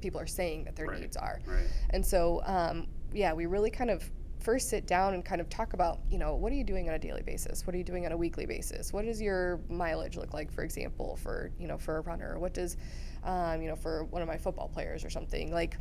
people 0.00 0.20
are 0.20 0.26
saying 0.26 0.64
that 0.64 0.76
their 0.76 0.86
Right, 0.86 1.00
needs 1.00 1.16
are. 1.16 1.40
right. 1.46 1.66
And 1.90 2.04
so, 2.04 2.42
um, 2.44 2.86
yeah, 3.12 3.32
we 3.32 3.46
really 3.46 3.70
kind 3.70 3.90
of 3.90 4.08
first 4.40 4.68
sit 4.68 4.86
down 4.86 5.14
and 5.14 5.24
kind 5.24 5.40
of 5.40 5.48
talk 5.48 5.72
about, 5.72 6.00
you 6.10 6.18
know, 6.18 6.36
what 6.36 6.52
are 6.52 6.54
you 6.54 6.62
doing 6.64 6.88
on 6.88 6.94
a 6.94 6.98
daily 6.98 7.22
basis? 7.22 7.66
What 7.66 7.74
are 7.74 7.78
you 7.78 7.84
doing 7.84 8.06
on 8.06 8.12
a 8.12 8.16
weekly 8.16 8.46
basis? 8.46 8.92
What 8.92 9.04
does 9.04 9.20
your 9.20 9.60
mileage 9.68 10.16
look 10.16 10.32
like, 10.34 10.52
for 10.52 10.62
example, 10.62 11.16
for, 11.16 11.50
you 11.58 11.66
know, 11.66 11.78
for 11.78 11.96
a 11.96 12.00
runner? 12.02 12.38
What 12.38 12.54
does, 12.54 12.76
um, 13.24 13.60
you 13.62 13.68
know, 13.68 13.74
for 13.76 14.04
one 14.04 14.22
of 14.22 14.28
my 14.28 14.36
football 14.36 14.68
players 14.68 15.04
or 15.04 15.10
something? 15.10 15.50
Like, 15.52 15.76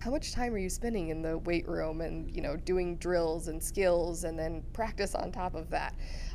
how 0.00 0.10
much 0.10 0.32
time 0.32 0.54
are 0.54 0.58
you 0.58 0.70
spending 0.70 1.08
in 1.08 1.22
the 1.22 1.38
weight 1.38 1.68
room 1.68 2.00
and, 2.00 2.34
you 2.34 2.40
know, 2.40 2.56
doing 2.56 2.96
drills 2.96 3.48
and 3.48 3.62
skills 3.62 4.24
and 4.24 4.38
then 4.38 4.62
practice 4.72 5.14
on 5.14 5.30
top 5.30 5.54
of 5.54 5.70
that? 5.70 5.94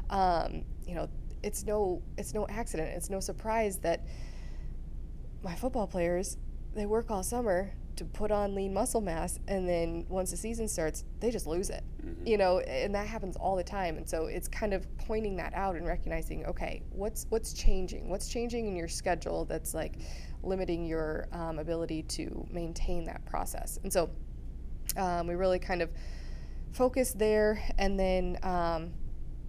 Um, 0.10 0.64
you 0.86 0.94
know, 0.94 1.10
it's 1.42 1.66
no, 1.66 2.02
it's 2.18 2.34
no 2.34 2.48
accident. 2.48 2.90
It's 2.96 3.10
no 3.10 3.20
surprise 3.20 3.80
that 3.80 4.06
my 5.44 5.56
football 5.56 5.88
players 5.88 6.38
they 6.76 6.86
work 6.86 7.10
all 7.10 7.24
summer 7.24 7.74
to 7.96 8.06
put 8.06 8.32
on 8.32 8.56
lean 8.56 8.74
muscle 8.74 9.02
mass 9.02 9.40
and 9.48 9.68
then 9.68 10.06
once 10.10 10.32
the 10.32 10.38
season 10.38 10.68
starts 10.68 11.04
they 11.20 11.32
just 11.32 11.48
lose 11.48 11.70
it. 11.70 11.84
You 12.26 12.38
know 12.38 12.60
and 12.60 12.94
that 12.96 13.08
happens 13.08 13.36
all 13.36 13.56
the 13.56 13.64
time 13.64 13.98
and 13.98 14.08
so 14.08 14.26
it's 14.26 14.48
kind 14.48 14.74
of 14.74 14.86
pointing 14.98 15.36
that 15.38 15.54
out 15.54 15.76
and 15.76 15.86
recognizing 15.86 16.46
okay 16.46 16.82
what's 16.92 17.26
what's 17.30 17.54
changing? 17.54 18.10
What's 18.10 18.28
changing 18.28 18.68
in 18.68 18.76
your 18.76 18.88
schedule 18.88 19.46
that's 19.46 19.74
like 19.74 19.96
limiting 20.44 20.86
your 20.86 21.28
um, 21.32 21.60
ability 21.60 22.04
to 22.04 22.46
maintain 22.52 23.04
that 23.06 23.26
process? 23.26 23.80
And 23.84 23.92
so 23.92 24.10
um, 24.98 25.28
we 25.28 25.36
really 25.36 25.60
kind 25.60 25.82
of 25.82 25.90
focus 26.72 27.14
there 27.14 27.62
and 27.78 28.00
then 28.00 28.38
um, 28.44 28.94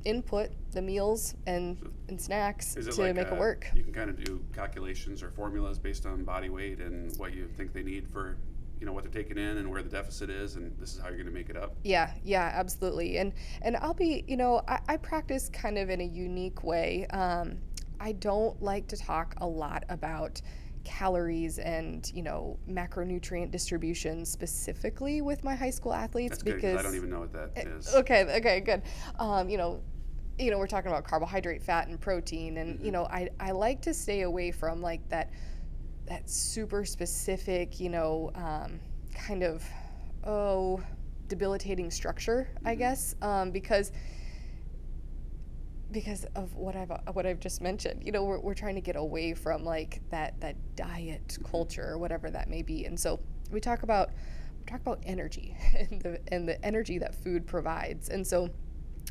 input 0.06 0.50
the 0.70 0.80
meals 0.80 1.34
and, 1.46 1.76
and 2.08 2.20
snacks 2.20 2.74
to 2.74 2.82
like 3.02 3.16
make 3.16 3.30
uh, 3.32 3.34
it 3.34 3.38
work 3.38 3.70
You 3.74 3.82
can 3.82 3.92
kind 3.92 4.08
of 4.08 4.22
do 4.22 4.42
calculations 4.54 5.22
or 5.22 5.30
formulas 5.30 5.78
based 5.78 6.06
on 6.06 6.24
body 6.24 6.48
weight 6.48 6.80
and 6.80 7.16
what 7.18 7.34
you 7.34 7.48
think 7.56 7.72
they 7.72 7.82
need 7.82 8.06
for, 8.08 8.36
you 8.80 8.86
know, 8.86 8.92
what 8.92 9.02
they're 9.02 9.22
taking 9.22 9.36
in 9.36 9.58
and 9.58 9.68
where 9.68 9.82
the 9.82 9.88
deficit 9.88 10.30
is, 10.30 10.56
and 10.56 10.72
this 10.78 10.94
is 10.94 11.00
how 11.00 11.08
you're 11.08 11.16
going 11.16 11.26
to 11.26 11.32
make 11.32 11.50
it 11.50 11.56
up. 11.56 11.74
Yeah, 11.82 12.12
yeah, 12.22 12.52
absolutely. 12.54 13.18
And 13.18 13.32
and 13.62 13.76
I'll 13.78 13.94
be, 13.94 14.24
you 14.28 14.36
know, 14.36 14.62
I, 14.68 14.78
I 14.88 14.96
practice 14.96 15.48
kind 15.48 15.76
of 15.78 15.90
in 15.90 16.00
a 16.00 16.04
unique 16.04 16.62
way. 16.62 17.06
Um, 17.06 17.58
I 17.98 18.12
don't 18.12 18.60
like 18.62 18.86
to 18.88 18.96
talk 18.96 19.34
a 19.38 19.46
lot 19.46 19.84
about 19.88 20.40
calories 20.84 21.58
and 21.58 22.12
you 22.14 22.22
know 22.22 22.56
macronutrient 22.70 23.50
distribution 23.50 24.24
specifically 24.24 25.20
with 25.20 25.42
my 25.42 25.52
high 25.56 25.70
school 25.70 25.92
athletes 25.92 26.30
That's 26.30 26.42
because 26.44 26.62
because 26.62 26.78
I 26.78 26.82
don't 26.82 26.94
even 26.94 27.10
know 27.10 27.18
what 27.18 27.32
that 27.32 27.66
is. 27.66 27.92
okay 27.92 28.24
okay 28.36 28.60
good 28.60 28.82
um, 29.18 29.48
you 29.48 29.58
know 29.58 29.82
you 30.38 30.50
know 30.50 30.58
we're 30.58 30.66
talking 30.66 30.90
about 30.90 31.04
carbohydrate 31.04 31.62
fat 31.62 31.88
and 31.88 32.00
protein 32.00 32.58
and 32.58 32.84
you 32.84 32.90
know 32.90 33.04
I, 33.04 33.28
I 33.40 33.52
like 33.52 33.80
to 33.82 33.94
stay 33.94 34.22
away 34.22 34.50
from 34.50 34.82
like 34.82 35.08
that 35.08 35.30
that 36.06 36.28
super 36.28 36.84
specific 36.84 37.80
you 37.80 37.88
know 37.88 38.30
um, 38.34 38.80
kind 39.14 39.42
of 39.42 39.64
oh 40.24 40.82
debilitating 41.28 41.90
structure 41.90 42.48
i 42.64 42.74
guess 42.74 43.14
um, 43.22 43.50
because 43.50 43.92
because 45.92 46.24
of 46.34 46.54
what 46.54 46.76
I've 46.76 46.90
what 47.14 47.26
I've 47.26 47.40
just 47.40 47.60
mentioned. 47.60 48.02
You 48.04 48.12
know, 48.12 48.24
we're, 48.24 48.40
we're 48.40 48.54
trying 48.54 48.74
to 48.74 48.80
get 48.80 48.96
away 48.96 49.34
from 49.34 49.64
like 49.64 50.00
that 50.10 50.38
that 50.40 50.56
diet 50.76 51.38
culture 51.48 51.88
or 51.88 51.98
whatever 51.98 52.30
that 52.30 52.48
may 52.48 52.62
be. 52.62 52.84
And 52.84 52.98
so 52.98 53.20
we 53.50 53.60
talk 53.60 53.82
about 53.82 54.10
we 54.58 54.64
talk 54.70 54.80
about 54.80 55.00
energy 55.04 55.56
and 55.78 56.02
the 56.02 56.20
and 56.28 56.48
the 56.48 56.62
energy 56.64 56.98
that 56.98 57.14
food 57.14 57.46
provides. 57.46 58.08
And 58.08 58.26
so 58.26 58.50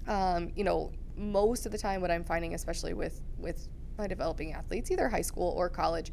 um, 0.08 0.52
you 0.56 0.64
know, 0.64 0.92
most 1.18 1.66
of 1.66 1.72
the 1.72 1.78
time 1.78 2.02
what 2.02 2.12
I'm 2.12 2.24
finding 2.24 2.54
especially 2.54 2.94
with 2.94 3.22
with 3.38 3.68
my 3.98 4.08
developing 4.08 4.54
athletes, 4.54 4.92
either 4.92 5.08
high 5.08 5.22
school 5.22 5.54
or 5.56 5.70
college, 5.70 6.12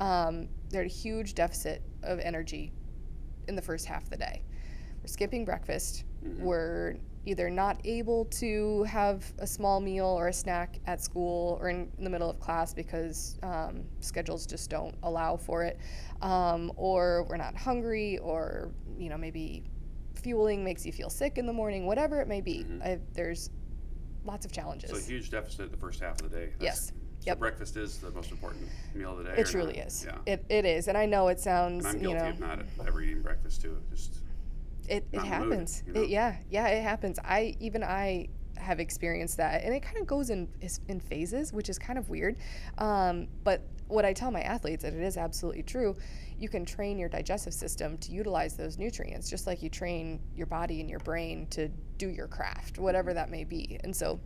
um, 0.00 0.48
they're 0.70 0.82
at 0.82 0.86
a 0.86 0.90
huge 0.90 1.34
deficit 1.34 1.82
of 2.02 2.20
energy 2.20 2.72
in 3.48 3.56
the 3.56 3.62
first 3.62 3.86
half 3.86 4.04
of 4.04 4.10
the 4.10 4.16
day. 4.16 4.42
We're 5.02 5.08
skipping 5.08 5.44
breakfast. 5.44 6.04
We're 6.22 6.96
either 7.26 7.48
not 7.50 7.80
able 7.84 8.26
to 8.26 8.82
have 8.84 9.32
a 9.38 9.46
small 9.46 9.80
meal 9.80 10.06
or 10.06 10.28
a 10.28 10.32
snack 10.32 10.78
at 10.86 11.00
school 11.00 11.58
or 11.60 11.68
in, 11.68 11.90
in 11.98 12.04
the 12.04 12.10
middle 12.10 12.28
of 12.28 12.38
class 12.38 12.74
because 12.74 13.38
um, 13.42 13.84
schedules 14.00 14.46
just 14.46 14.70
don't 14.70 14.94
allow 15.02 15.36
for 15.36 15.62
it, 15.62 15.78
um, 16.22 16.70
or 16.76 17.24
we're 17.28 17.36
not 17.36 17.56
hungry, 17.56 18.18
or 18.18 18.70
you 18.98 19.08
know 19.08 19.16
maybe 19.16 19.64
fueling 20.14 20.64
makes 20.64 20.86
you 20.86 20.92
feel 20.92 21.10
sick 21.10 21.38
in 21.38 21.46
the 21.46 21.52
morning. 21.52 21.86
Whatever 21.86 22.20
it 22.20 22.28
may 22.28 22.40
be, 22.40 22.66
I, 22.82 22.98
there's 23.14 23.50
lots 24.24 24.44
of 24.46 24.52
challenges. 24.52 24.90
So 24.90 24.96
a 24.96 25.00
huge 25.00 25.30
deficit 25.30 25.70
the 25.70 25.76
first 25.76 26.00
half 26.00 26.20
of 26.22 26.30
the 26.30 26.36
day. 26.36 26.46
That's- 26.46 26.60
Yes. 26.60 26.92
So 27.20 27.28
Yep. 27.30 27.38
breakfast 27.38 27.76
is 27.78 27.98
the 27.98 28.10
most 28.10 28.30
important 28.32 28.68
meal 28.94 29.12
of 29.12 29.18
the 29.18 29.24
day. 29.24 29.32
it 29.32 29.36
not? 29.38 29.46
truly 29.46 29.78
is. 29.78 30.04
Yeah. 30.06 30.18
It, 30.26 30.44
it 30.50 30.66
is, 30.66 30.88
and 30.88 30.98
I 30.98 31.06
know 31.06 31.28
it 31.28 31.40
sounds 31.40 31.86
and 31.86 31.96
I'm 31.96 32.02
you 32.02 32.10
guilty 32.10 32.22
know 32.40 32.50
of 32.52 32.76
not 32.78 32.86
ever 32.86 33.00
eating 33.00 33.22
breakfast 33.22 33.62
too. 33.62 33.78
Just 33.90 34.18
it, 34.88 34.96
it 34.96 35.04
not 35.04 35.10
the 35.10 35.16
mood, 35.18 35.26
happens 35.28 35.82
you 35.86 35.92
know? 35.94 36.02
it, 36.02 36.10
yeah 36.10 36.36
yeah 36.50 36.66
it 36.66 36.82
happens 36.82 37.18
i 37.24 37.56
even 37.58 37.82
i 37.82 38.28
have 38.58 38.80
experienced 38.80 39.38
that 39.38 39.64
and 39.64 39.72
it 39.74 39.80
kind 39.80 39.96
of 39.96 40.06
goes 40.06 40.28
in 40.28 40.46
in 40.88 41.00
phases 41.00 41.54
which 41.54 41.70
is 41.70 41.78
kind 41.78 41.98
of 41.98 42.10
weird 42.10 42.36
um, 42.76 43.26
but 43.44 43.62
what 43.88 44.04
i 44.04 44.12
tell 44.12 44.30
my 44.30 44.40
athletes 44.42 44.84
and 44.84 44.96
it 44.96 45.04
is 45.04 45.16
absolutely 45.16 45.62
true 45.62 45.96
you 46.38 46.48
can 46.48 46.64
train 46.64 46.98
your 46.98 47.08
digestive 47.08 47.54
system 47.54 47.96
to 47.98 48.12
utilize 48.12 48.56
those 48.56 48.78
nutrients 48.78 49.28
just 49.28 49.46
like 49.46 49.62
you 49.62 49.68
train 49.68 50.20
your 50.34 50.46
body 50.46 50.80
and 50.80 50.88
your 50.88 50.98
brain 51.00 51.46
to 51.48 51.68
do 51.98 52.08
your 52.08 52.26
craft 52.26 52.78
whatever 52.78 53.12
that 53.14 53.30
may 53.30 53.44
be 53.44 53.78
and 53.84 53.94
so 53.94 54.18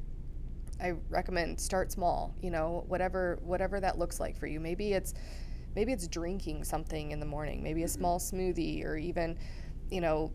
I 0.81 0.95
recommend 1.09 1.61
start 1.61 1.91
small, 1.91 2.35
you 2.41 2.51
know, 2.51 2.85
whatever 2.87 3.39
whatever 3.43 3.81
that 3.81 3.99
looks 3.99 4.21
like 4.21 4.37
for 4.37 4.47
you. 4.47 4.61
Maybe 4.61 4.93
it's 4.93 5.15
maybe 5.75 5.93
it's 5.93 6.07
drinking 6.07 6.65
something 6.65 7.11
in 7.11 7.21
the 7.21 7.27
morning, 7.27 7.63
maybe 7.63 7.83
a 7.83 7.87
mm-hmm. 7.87 7.99
small 7.99 8.19
smoothie 8.19 8.85
or 8.85 8.97
even, 8.97 9.39
you 9.91 10.01
know, 10.01 10.33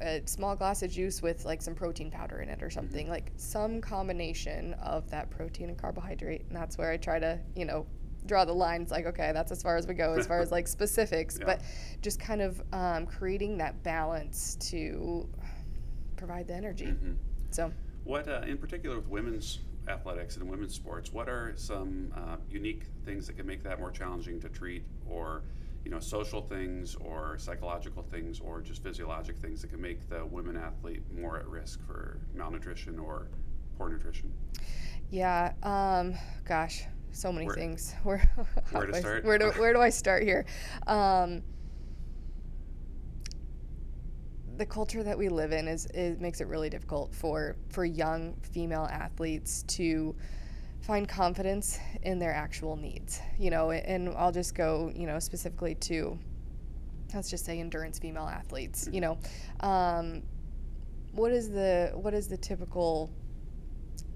a 0.00 0.22
small 0.26 0.56
glass 0.56 0.82
of 0.82 0.90
juice 0.90 1.22
with 1.22 1.44
like 1.44 1.62
some 1.62 1.74
protein 1.74 2.10
powder 2.10 2.40
in 2.40 2.48
it 2.48 2.62
or 2.62 2.70
something. 2.70 3.04
Mm-hmm. 3.04 3.12
Like 3.12 3.32
some 3.36 3.80
combination 3.80 4.74
of 4.74 5.10
that 5.10 5.30
protein 5.30 5.68
and 5.68 5.78
carbohydrate. 5.78 6.44
And 6.48 6.56
that's 6.56 6.78
where 6.78 6.90
I 6.90 6.96
try 6.96 7.18
to, 7.18 7.38
you 7.56 7.64
know, 7.64 7.86
draw 8.26 8.44
the 8.44 8.52
lines 8.52 8.90
like 8.90 9.06
okay 9.06 9.32
that's 9.32 9.50
as 9.50 9.62
far 9.62 9.76
as 9.76 9.86
we 9.86 9.94
go 9.94 10.12
as 10.14 10.26
far 10.26 10.40
as 10.40 10.50
like 10.52 10.68
specifics 10.78 11.38
Yeah. 11.38 11.46
but 11.46 11.62
just 12.02 12.20
kind 12.20 12.40
of 12.40 12.62
um, 12.72 13.06
creating 13.06 13.58
that 13.58 13.82
balance 13.82 14.56
to 14.70 15.28
provide 16.16 16.46
the 16.46 16.54
energy 16.54 16.86
Mhm. 16.86 17.16
so 17.50 17.72
What, 18.04 18.26
uh, 18.28 18.42
in 18.46 18.58
particular, 18.58 18.96
with 18.96 19.06
women's 19.08 19.60
athletics 19.86 20.36
and 20.36 20.48
women's 20.50 20.74
sports, 20.74 21.12
what 21.12 21.28
are 21.28 21.52
some 21.56 22.12
uh, 22.16 22.36
unique 22.50 22.82
things 23.04 23.26
that 23.28 23.36
can 23.36 23.46
make 23.46 23.62
that 23.62 23.78
more 23.78 23.92
challenging 23.92 24.40
to 24.40 24.48
treat, 24.48 24.82
or 25.08 25.42
you 25.84 25.90
know, 25.92 26.00
social 26.00 26.40
things, 26.42 26.96
or 26.96 27.36
psychological 27.38 28.02
things, 28.02 28.40
or 28.40 28.60
just 28.60 28.82
physiologic 28.82 29.36
things 29.38 29.60
that 29.62 29.70
can 29.70 29.80
make 29.80 30.08
the 30.08 30.24
women 30.26 30.56
athlete 30.56 31.02
more 31.16 31.38
at 31.38 31.46
risk 31.46 31.80
for 31.86 32.18
malnutrition 32.34 32.98
or 32.98 33.28
poor 33.78 33.88
nutrition? 33.88 34.32
Yeah, 35.10 35.52
um, 35.62 36.14
gosh, 36.44 36.84
so 37.12 37.32
many 37.32 37.46
Where- 37.46 37.54
things. 37.54 37.94
Where, 38.02 38.18
where 38.70 38.86
to 38.86 38.92
do 38.92 38.96
I- 38.96 39.00
start? 39.00 39.24
Where 39.24 39.38
do, 39.38 39.50
where 39.58 39.72
do 39.72 39.80
I 39.80 39.90
start 39.90 40.22
here? 40.22 40.44
Um, 40.86 41.42
the 44.56 44.66
culture 44.66 45.02
that 45.02 45.16
we 45.16 45.28
live 45.28 45.52
in 45.52 45.66
is, 45.66 45.86
is 45.94 46.18
makes 46.20 46.40
it 46.40 46.46
really 46.46 46.68
difficult 46.68 47.14
for 47.14 47.56
for 47.70 47.84
young 47.84 48.34
female 48.42 48.86
athletes 48.90 49.62
to 49.64 50.14
find 50.82 51.08
confidence 51.08 51.78
in 52.02 52.18
their 52.18 52.34
actual 52.34 52.76
needs. 52.76 53.20
You 53.38 53.50
know, 53.50 53.70
and 53.70 54.10
I'll 54.10 54.32
just 54.32 54.54
go, 54.54 54.92
you 54.94 55.06
know, 55.06 55.18
specifically 55.18 55.74
to 55.76 56.18
let's 57.14 57.30
just 57.30 57.44
say 57.44 57.60
endurance 57.60 57.98
female 57.98 58.26
athletes. 58.26 58.88
You 58.92 59.00
know, 59.00 59.18
um, 59.60 60.22
what 61.12 61.32
is 61.32 61.50
the 61.50 61.92
what 61.94 62.14
is 62.14 62.28
the 62.28 62.36
typical 62.36 63.10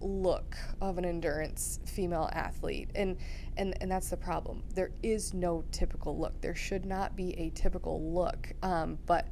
look 0.00 0.56
of 0.80 0.98
an 0.98 1.04
endurance 1.04 1.80
female 1.86 2.28
athlete 2.32 2.90
and 2.94 3.16
and 3.56 3.74
and 3.80 3.90
that's 3.90 4.10
the 4.10 4.16
problem. 4.16 4.62
There 4.74 4.90
is 5.02 5.32
no 5.34 5.64
typical 5.72 6.18
look. 6.18 6.40
There 6.40 6.54
should 6.54 6.84
not 6.84 7.16
be 7.16 7.38
a 7.38 7.50
typical 7.50 8.12
look 8.12 8.52
um, 8.62 8.98
but 9.06 9.28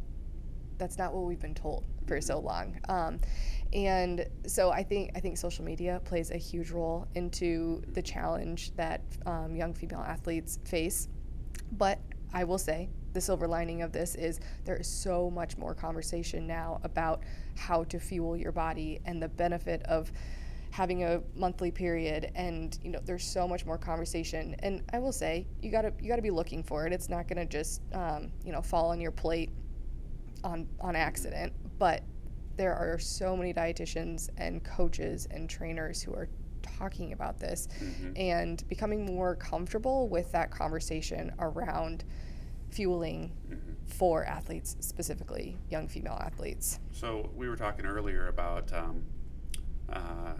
that's 0.79 0.99
not 0.99 1.15
what 1.15 1.25
we've 1.25 1.41
been 1.41 1.55
told 1.55 1.85
for 2.07 2.21
so 2.21 2.41
long. 2.41 2.79
Um, 2.89 3.21
and 3.73 4.25
so 4.47 4.71
i 4.71 4.85
think 4.85 5.11
i 5.17 5.21
think 5.21 5.37
social 5.37 5.65
media 5.65 6.01
plays 6.05 6.31
a 6.31 6.37
huge 6.37 6.71
role 6.71 7.09
into 7.17 7.83
the 7.89 8.01
challenge 8.01 8.71
that 8.77 9.01
um, 9.27 9.57
young 9.57 9.75
female 9.75 10.05
athletes 10.07 10.59
face. 10.65 11.09
But 11.73 11.99
I 12.33 12.45
will 12.45 12.59
say 12.59 12.89
the 13.15 13.21
silver 13.21 13.47
lining 13.47 13.83
of 13.83 13.93
this 13.93 14.17
is 14.17 14.41
there 14.65 14.77
is 14.77 14.89
so 14.89 15.31
much 15.31 15.57
more 15.57 15.75
conversation 15.75 16.47
now 16.47 16.81
about 16.83 17.23
how 17.57 17.85
to 17.85 18.01
fuel 18.01 18.37
your 18.37 18.53
body 18.53 19.01
and 19.05 19.23
the 19.23 19.29
benefit 19.29 19.83
of 19.85 20.13
having 20.75 21.05
a 21.05 21.23
monthly 21.37 21.71
period 21.71 22.33
and 22.35 22.81
you 22.83 22.91
know 22.91 22.99
there's 23.05 23.23
so 23.23 23.47
much 23.47 23.65
more 23.65 23.79
conversation 23.79 24.57
and 24.59 24.83
i 24.93 24.99
will 24.99 25.13
say 25.13 25.47
you 25.63 25.71
gotta 25.71 25.93
you 26.01 26.09
gotta 26.09 26.21
be 26.21 26.33
looking 26.33 26.65
for 26.65 26.85
it 26.85 26.93
it's 26.93 27.09
not 27.09 27.29
gonna 27.29 27.47
just 27.47 27.81
um, 27.93 28.29
you 28.45 28.51
know 28.51 28.61
fall 28.61 28.91
on 28.91 29.01
your 29.01 29.13
plate 29.13 29.51
on 30.43 30.67
on 30.81 30.97
accident 30.97 31.53
but 31.79 32.03
there 32.57 32.75
are 32.75 32.99
so 32.99 33.37
many 33.37 33.55
dietitians 33.55 34.29
and 34.37 34.65
coaches 34.65 35.29
and 35.31 35.49
trainers 35.49 36.03
who 36.03 36.13
are 36.13 36.29
talking 36.61 37.13
about 37.13 37.39
this 37.39 37.69
mm-hmm. 37.81 38.11
and 38.17 38.69
becoming 38.69 39.07
more 39.07 39.37
comfortable 39.37 40.09
with 40.09 40.33
that 40.33 40.51
conversation 40.51 41.33
around 41.39 42.03
fueling 42.71 43.31
mm-hmm. 43.49 43.75
for 43.87 44.25
athletes 44.25 44.77
specifically 44.81 45.57
young 45.71 45.87
female 45.87 46.19
athletes 46.21 46.81
so 46.91 47.31
we 47.37 47.49
were 47.49 47.57
talking 47.57 47.87
earlier 47.87 48.27
about 48.27 48.73
um, 48.73 49.05
uh, 49.89 50.33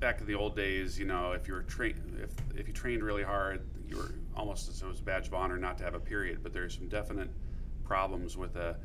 back 0.00 0.20
in 0.20 0.26
the 0.26 0.34
old 0.34 0.54
days, 0.54 0.98
you 0.98 1.04
know, 1.04 1.32
if 1.32 1.48
you 1.48 1.54
were 1.54 1.62
trained, 1.62 2.18
if 2.22 2.30
if 2.58 2.66
you 2.66 2.72
trained 2.72 3.02
really 3.02 3.22
hard, 3.22 3.60
you 3.88 3.96
were 3.96 4.14
almost 4.36 4.68
as 4.68 4.80
it 4.82 4.86
was 4.86 5.00
a 5.00 5.02
badge 5.02 5.26
of 5.26 5.34
honor 5.34 5.56
not 5.56 5.78
to 5.78 5.84
have 5.84 5.94
a 5.94 6.00
period. 6.00 6.42
But 6.42 6.52
there's 6.52 6.74
some 6.74 6.88
definite 6.88 7.30
problems 7.84 8.36
with 8.36 8.56
a 8.56 8.76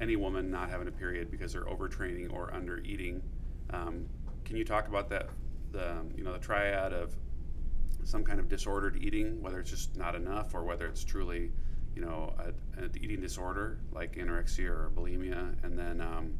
any 0.00 0.16
woman 0.16 0.50
not 0.50 0.70
having 0.70 0.88
a 0.88 0.92
period 0.92 1.30
because 1.30 1.52
they're 1.52 1.64
overtraining 1.64 2.32
or 2.32 2.52
under 2.52 2.78
eating. 2.80 3.22
Um, 3.70 4.06
can 4.44 4.56
you 4.56 4.64
talk 4.64 4.88
about 4.88 5.08
that? 5.10 5.28
The 5.72 5.96
you 6.16 6.24
know 6.24 6.32
the 6.32 6.38
triad 6.38 6.92
of 6.92 7.16
some 8.04 8.22
kind 8.22 8.38
of 8.38 8.48
disordered 8.48 8.96
eating, 9.02 9.42
whether 9.42 9.58
it's 9.60 9.70
just 9.70 9.96
not 9.96 10.14
enough 10.14 10.54
or 10.54 10.62
whether 10.62 10.86
it's 10.86 11.04
truly, 11.04 11.50
you 11.96 12.02
know, 12.02 12.34
an 12.76 12.90
eating 13.00 13.20
disorder 13.20 13.80
like 13.92 14.16
anorexia 14.16 14.68
or 14.68 14.92
bulimia, 14.94 15.54
and 15.64 15.78
then 15.78 16.00
um, 16.00 16.34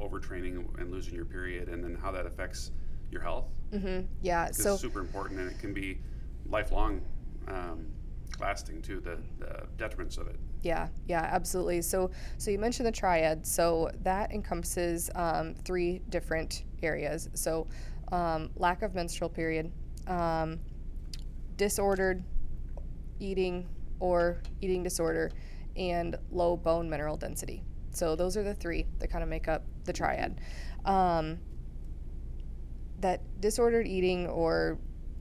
overtraining 0.00 0.64
and 0.80 0.92
losing 0.92 1.14
your 1.14 1.24
period, 1.24 1.68
and 1.68 1.82
then 1.82 1.96
how 2.00 2.12
that 2.12 2.24
affects 2.24 2.70
your 3.10 3.22
health. 3.22 3.46
Mm-hmm. 3.72 4.06
Yeah, 4.22 4.50
so 4.50 4.76
super 4.76 5.00
important, 5.00 5.40
and 5.40 5.50
it 5.50 5.58
can 5.58 5.74
be 5.74 6.00
lifelong, 6.46 7.02
um, 7.46 7.86
lasting 8.40 8.82
too. 8.82 9.00
The, 9.00 9.18
the 9.38 9.66
detriments 9.76 10.18
of 10.18 10.26
it. 10.28 10.36
Yeah, 10.62 10.88
yeah, 11.06 11.28
absolutely. 11.30 11.82
So, 11.82 12.10
so 12.38 12.50
you 12.50 12.58
mentioned 12.58 12.86
the 12.86 12.92
triad. 12.92 13.46
So 13.46 13.90
that 14.02 14.32
encompasses 14.32 15.10
um, 15.14 15.54
three 15.54 16.00
different 16.08 16.64
areas. 16.82 17.28
So, 17.34 17.66
um, 18.10 18.50
lack 18.56 18.82
of 18.82 18.94
menstrual 18.94 19.30
period, 19.30 19.70
um, 20.06 20.58
disordered 21.56 22.24
eating 23.20 23.68
or 24.00 24.40
eating 24.60 24.82
disorder, 24.82 25.30
and 25.76 26.16
low 26.30 26.56
bone 26.56 26.88
mineral 26.88 27.16
density. 27.16 27.62
So 27.90 28.16
those 28.16 28.36
are 28.36 28.42
the 28.42 28.54
three 28.54 28.86
that 28.98 29.08
kind 29.10 29.22
of 29.22 29.28
make 29.28 29.48
up 29.48 29.64
the 29.84 29.92
triad. 29.92 30.40
That 33.00 33.20
disordered 33.40 33.86
eating 33.86 34.26
or 34.26 34.78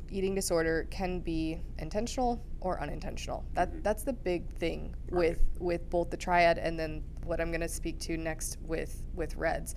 eating 0.10 0.34
disorder 0.34 0.88
can 0.90 1.20
be 1.20 1.60
intentional 1.80 2.44
or 2.62 2.82
unintentional. 2.82 3.46
That 3.54 3.70
mm-hmm. 3.70 3.82
that's 3.82 4.04
the 4.04 4.14
big 4.14 4.50
thing 4.54 4.96
right. 5.10 5.30
with 5.30 5.44
with 5.60 5.90
both 5.90 6.10
the 6.10 6.18
triad 6.18 6.58
and 6.58 6.80
then 6.80 7.04
what 7.24 7.42
I'm 7.42 7.52
going 7.52 7.62
to 7.62 7.70
speak 7.70 8.00
to 8.02 8.18
next 8.18 8.58
with 8.62 9.04
with 9.14 9.36
reds. 9.36 9.76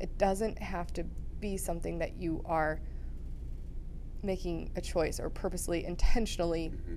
It 0.00 0.16
doesn't 0.18 0.58
have 0.60 0.92
to 0.94 1.04
be 1.40 1.56
something 1.56 1.98
that 1.98 2.16
you 2.16 2.42
are 2.46 2.80
making 4.22 4.70
a 4.76 4.80
choice 4.80 5.20
or 5.20 5.28
purposely 5.28 5.84
intentionally 5.84 6.70
mm-hmm. 6.72 6.94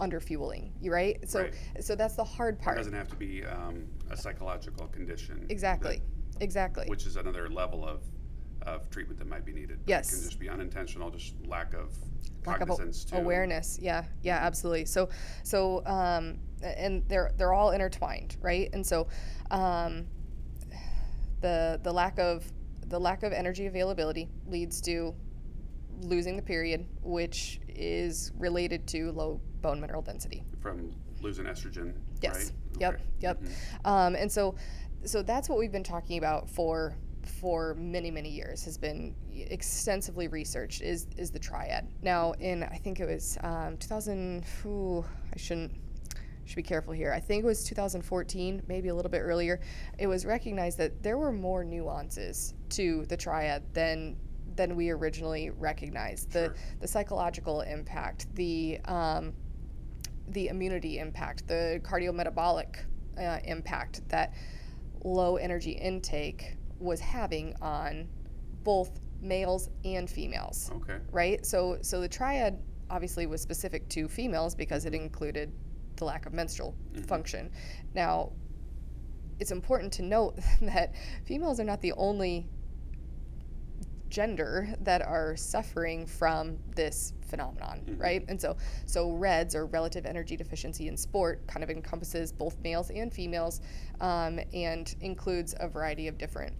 under 0.00 0.18
fueling 0.18 0.72
you 0.80 0.90
right 0.90 1.28
so 1.28 1.42
right. 1.42 1.54
so 1.80 1.94
that's 1.94 2.16
the 2.16 2.24
hard 2.24 2.58
part 2.58 2.76
it 2.76 2.80
doesn't 2.80 2.94
have 2.94 3.08
to 3.08 3.16
be 3.16 3.44
um, 3.44 3.84
a 4.10 4.16
psychological 4.16 4.88
condition 4.88 5.44
exactly 5.50 6.00
that, 6.32 6.42
exactly 6.42 6.86
which 6.88 7.06
is 7.06 7.16
another 7.16 7.48
level 7.50 7.86
of 7.86 8.00
of 8.66 8.90
treatment 8.90 9.18
that 9.18 9.28
might 9.28 9.44
be 9.44 9.52
needed. 9.52 9.80
Yes. 9.86 10.12
It 10.12 10.16
can 10.16 10.24
just 10.24 10.38
be 10.38 10.48
unintentional, 10.48 11.10
just 11.10 11.34
lack 11.46 11.74
of 11.74 11.92
lack 12.46 12.60
of 12.60 12.80
awareness. 13.12 13.78
Yeah, 13.80 14.04
yeah, 14.22 14.38
absolutely. 14.38 14.84
So, 14.84 15.08
so, 15.42 15.84
um, 15.86 16.38
and 16.62 17.06
they're 17.08 17.32
they're 17.36 17.52
all 17.52 17.70
intertwined, 17.70 18.36
right? 18.40 18.70
And 18.72 18.86
so, 18.86 19.08
um, 19.50 20.06
the 21.40 21.80
the 21.82 21.92
lack 21.92 22.18
of 22.18 22.50
the 22.86 22.98
lack 22.98 23.22
of 23.22 23.32
energy 23.32 23.66
availability 23.66 24.28
leads 24.46 24.80
to 24.82 25.14
losing 26.00 26.36
the 26.36 26.42
period, 26.42 26.86
which 27.02 27.60
is 27.68 28.32
related 28.38 28.86
to 28.88 29.12
low 29.12 29.40
bone 29.60 29.80
mineral 29.80 30.02
density 30.02 30.44
from 30.60 30.92
losing 31.20 31.46
estrogen. 31.46 31.94
Yes. 32.20 32.36
Right? 32.36 32.52
Yep. 32.80 32.94
Okay. 32.94 33.02
Yep. 33.20 33.42
Mm-hmm. 33.42 33.86
Um, 33.86 34.14
and 34.14 34.30
so, 34.30 34.56
so 35.04 35.22
that's 35.22 35.48
what 35.48 35.58
we've 35.58 35.72
been 35.72 35.84
talking 35.84 36.18
about 36.18 36.50
for 36.50 36.96
for 37.26 37.74
many 37.74 38.10
many 38.10 38.30
years 38.30 38.64
has 38.64 38.78
been 38.78 39.14
extensively 39.32 40.28
researched 40.28 40.82
is 40.82 41.06
is 41.16 41.30
the 41.30 41.38
triad. 41.38 41.88
Now 42.02 42.32
in 42.32 42.62
I 42.62 42.76
think 42.76 43.00
it 43.00 43.06
was 43.06 43.38
um, 43.42 43.76
2000. 43.78 44.44
Ooh, 44.66 45.04
I 45.32 45.38
shouldn't 45.38 45.72
should 46.46 46.56
be 46.56 46.62
careful 46.62 46.92
here. 46.92 47.12
I 47.12 47.20
think 47.20 47.42
it 47.42 47.46
was 47.46 47.64
2014, 47.64 48.62
maybe 48.68 48.88
a 48.88 48.94
little 48.94 49.10
bit 49.10 49.20
earlier. 49.20 49.60
It 49.98 50.06
was 50.06 50.26
recognized 50.26 50.78
that 50.78 51.02
there 51.02 51.16
were 51.16 51.32
more 51.32 51.64
nuances 51.64 52.54
to 52.70 53.06
the 53.06 53.16
triad 53.16 53.62
than 53.72 54.16
than 54.56 54.76
we 54.76 54.90
originally 54.90 55.50
recognized. 55.50 56.30
The 56.30 56.46
sure. 56.46 56.54
the 56.80 56.88
psychological 56.88 57.62
impact, 57.62 58.34
the 58.34 58.80
um, 58.84 59.32
the 60.28 60.48
immunity 60.48 60.98
impact, 60.98 61.46
the 61.48 61.80
cardiometabolic 61.82 62.76
uh, 63.18 63.38
impact 63.44 64.06
that 64.08 64.34
low 65.04 65.36
energy 65.36 65.72
intake 65.72 66.56
was 66.78 67.00
having 67.00 67.54
on 67.60 68.08
both 68.62 69.00
males 69.20 69.70
and 69.84 70.08
females. 70.08 70.70
Okay. 70.74 70.98
Right? 71.10 71.44
So 71.44 71.78
so 71.82 72.00
the 72.00 72.08
triad 72.08 72.58
obviously 72.90 73.26
was 73.26 73.40
specific 73.40 73.88
to 73.90 74.08
females 74.08 74.54
because 74.54 74.84
it 74.84 74.94
included 74.94 75.52
the 75.96 76.04
lack 76.04 76.26
of 76.26 76.32
menstrual 76.32 76.74
mm-hmm. 76.92 77.02
function. 77.02 77.50
Now, 77.94 78.32
it's 79.40 79.50
important 79.50 79.92
to 79.94 80.02
note 80.02 80.38
that 80.62 80.94
females 81.24 81.60
are 81.60 81.64
not 81.64 81.80
the 81.80 81.92
only 81.92 82.46
gender 84.14 84.68
that 84.80 85.02
are 85.02 85.34
suffering 85.34 86.06
from 86.06 86.56
this 86.76 87.14
phenomenon, 87.28 87.80
mm-hmm. 87.80 88.00
right? 88.00 88.24
And 88.28 88.40
so, 88.40 88.56
so 88.86 89.10
REDS 89.10 89.56
or 89.56 89.66
relative 89.66 90.06
energy 90.06 90.36
deficiency 90.36 90.86
in 90.86 90.96
sport 90.96 91.44
kind 91.48 91.64
of 91.64 91.68
encompasses 91.68 92.30
both 92.30 92.56
males 92.62 92.90
and 92.90 93.12
females, 93.12 93.60
um, 94.00 94.38
and 94.52 94.94
includes 95.00 95.56
a 95.58 95.66
variety 95.68 96.06
of 96.06 96.16
different 96.16 96.54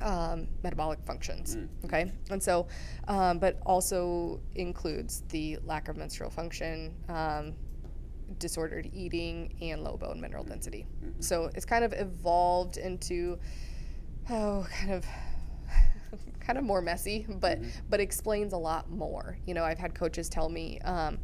um, 0.00 0.46
metabolic 0.62 1.00
functions. 1.04 1.56
Mm. 1.56 1.68
Okay, 1.86 2.12
and 2.30 2.40
so, 2.40 2.68
um, 3.08 3.40
but 3.40 3.58
also 3.66 4.40
includes 4.54 5.24
the 5.30 5.58
lack 5.64 5.88
of 5.88 5.96
menstrual 5.96 6.30
function, 6.30 6.94
um, 7.08 7.52
disordered 8.38 8.88
eating, 8.94 9.52
and 9.60 9.82
low 9.82 9.96
bone 9.96 10.20
mineral 10.20 10.44
mm-hmm. 10.44 10.52
density. 10.52 10.86
Mm-hmm. 11.04 11.20
So 11.20 11.50
it's 11.56 11.66
kind 11.66 11.84
of 11.84 11.92
evolved 11.94 12.76
into, 12.76 13.40
oh, 14.30 14.68
kind 14.70 14.92
of. 14.92 15.04
kind 16.40 16.58
of 16.58 16.64
more 16.64 16.82
messy, 16.82 17.26
but 17.28 17.60
mm-hmm. 17.60 17.68
but 17.88 18.00
explains 18.00 18.52
a 18.52 18.58
lot 18.58 18.90
more. 18.90 19.38
You 19.46 19.54
know, 19.54 19.64
I've 19.64 19.78
had 19.78 19.94
coaches 19.94 20.28
tell 20.28 20.48
me, 20.48 20.80
um, 20.80 21.18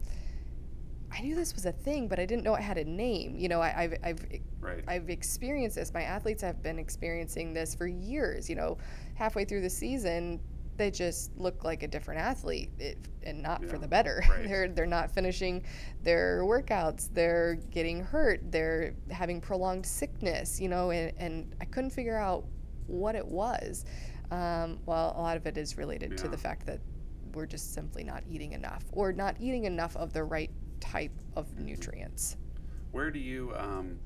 I 1.13 1.21
knew 1.21 1.35
this 1.35 1.55
was 1.55 1.67
a 1.67 1.73
thing, 1.73 2.09
but 2.09 2.19
I 2.19 2.27
didn't 2.27 2.45
know 2.45 2.55
it 2.55 2.63
had 2.63 2.79
a 2.79 2.85
name. 2.85 3.37
You 3.37 3.49
know, 3.49 3.61
I, 3.61 3.69
have 3.69 3.95
I've 4.03 4.27
right. 4.61 4.85
I've 4.87 5.09
experienced 5.09 5.77
this. 5.77 5.93
My 5.95 6.03
athletes 6.03 6.43
have 6.43 6.63
been 6.63 6.79
experiencing 6.79 7.55
this 7.55 7.75
for 7.75 7.87
years. 7.87 8.51
You 8.51 8.57
know, 8.57 8.79
halfway 9.15 9.45
through 9.45 9.63
the 9.63 9.71
season, 9.71 10.41
they 10.77 10.91
just 10.91 11.37
look 11.39 11.65
like 11.65 11.83
a 11.83 11.89
different 11.89 12.21
athlete, 12.21 12.71
it, 12.79 12.99
and 13.23 13.43
not 13.43 13.63
yeah. 13.63 13.69
for 13.69 13.79
the 13.79 13.89
better. 13.89 14.23
Right. 14.29 14.45
they're 14.49 14.69
they're 14.69 14.87
not 14.87 15.11
finishing 15.11 15.65
their 16.03 16.43
workouts. 16.43 17.09
They're 17.13 17.55
getting 17.71 18.03
hurt. 18.03 18.41
They're 18.51 18.95
having 19.11 19.41
prolonged 19.41 19.87
sickness. 19.87 20.61
You 20.61 20.69
know, 20.69 20.91
and, 20.91 21.13
and 21.19 21.55
I 21.61 21.65
couldn't 21.65 21.91
figure 21.91 22.19
out 22.19 22.45
what 22.87 23.15
it 23.15 23.27
was. 23.27 23.85
Um, 24.31 24.79
well, 24.87 25.15
a 25.17 25.21
lot 25.21 25.37
of 25.37 25.47
it 25.47 25.57
is 25.57 25.77
related 25.77 26.13
yeah. 26.13 26.17
to 26.19 26.29
the 26.29 26.37
fact 26.37 26.67
that 26.67 26.81
we're 27.33 27.47
just 27.47 27.75
simply 27.75 28.03
not 28.03 28.23
eating 28.29 28.53
enough, 28.53 28.85
or 28.93 29.13
not 29.13 29.37
eating 29.39 29.65
enough 29.65 29.97
of 29.97 30.13
the 30.13 30.25
right 30.25 30.51
type 30.81 31.13
of 31.37 31.59
nutrients. 31.59 32.37
Where 32.93 33.11
do 33.11 33.19
you, 33.19 33.53
um, 33.57 33.99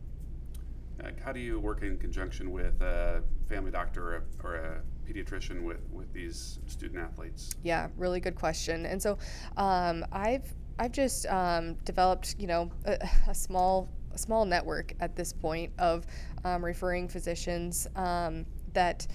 how 1.25 1.33
do 1.33 1.41
you 1.41 1.59
work 1.61 1.83
in 1.83 1.97
conjunction 1.97 2.51
with 2.51 2.81
a 2.83 3.23
family 3.49 3.71
doctor 3.71 4.03
or 4.03 4.17
a, 4.17 4.47
or 4.47 4.55
a 4.57 4.83
pediatrician 5.09 5.63
with, 5.63 5.81
with 5.93 6.13
these 6.13 6.59
student 6.67 6.99
athletes? 6.99 7.55
Yeah, 7.63 7.89
really 7.97 8.21
good 8.21 8.35
question. 8.35 8.87
And 8.87 9.01
so 9.01 9.19
um, 9.57 10.05
I've 10.13 10.53
I've 10.79 10.93
just 10.93 11.27
um, 11.27 11.75
developed, 11.85 12.37
you 12.39 12.47
know, 12.47 12.71
a, 12.87 12.97
a, 13.29 13.35
small 13.35 13.91
a 14.13 14.19
small 14.19 14.47
network 14.47 14.95
at 15.01 15.15
this 15.15 15.31
point 15.31 15.71
of 15.79 16.07
um, 16.45 16.65
referring 16.65 17.07
physicians 17.07 17.87
um, 17.97 18.47
that 18.73 19.07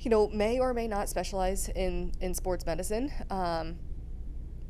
you 0.00 0.10
know 0.10 0.28
may 0.28 0.58
or 0.58 0.72
may 0.74 0.88
not 0.88 1.08
specialize 1.08 1.68
in 1.70 2.12
in 2.20 2.34
sports 2.34 2.66
medicine. 2.66 3.12
Um, 3.30 3.76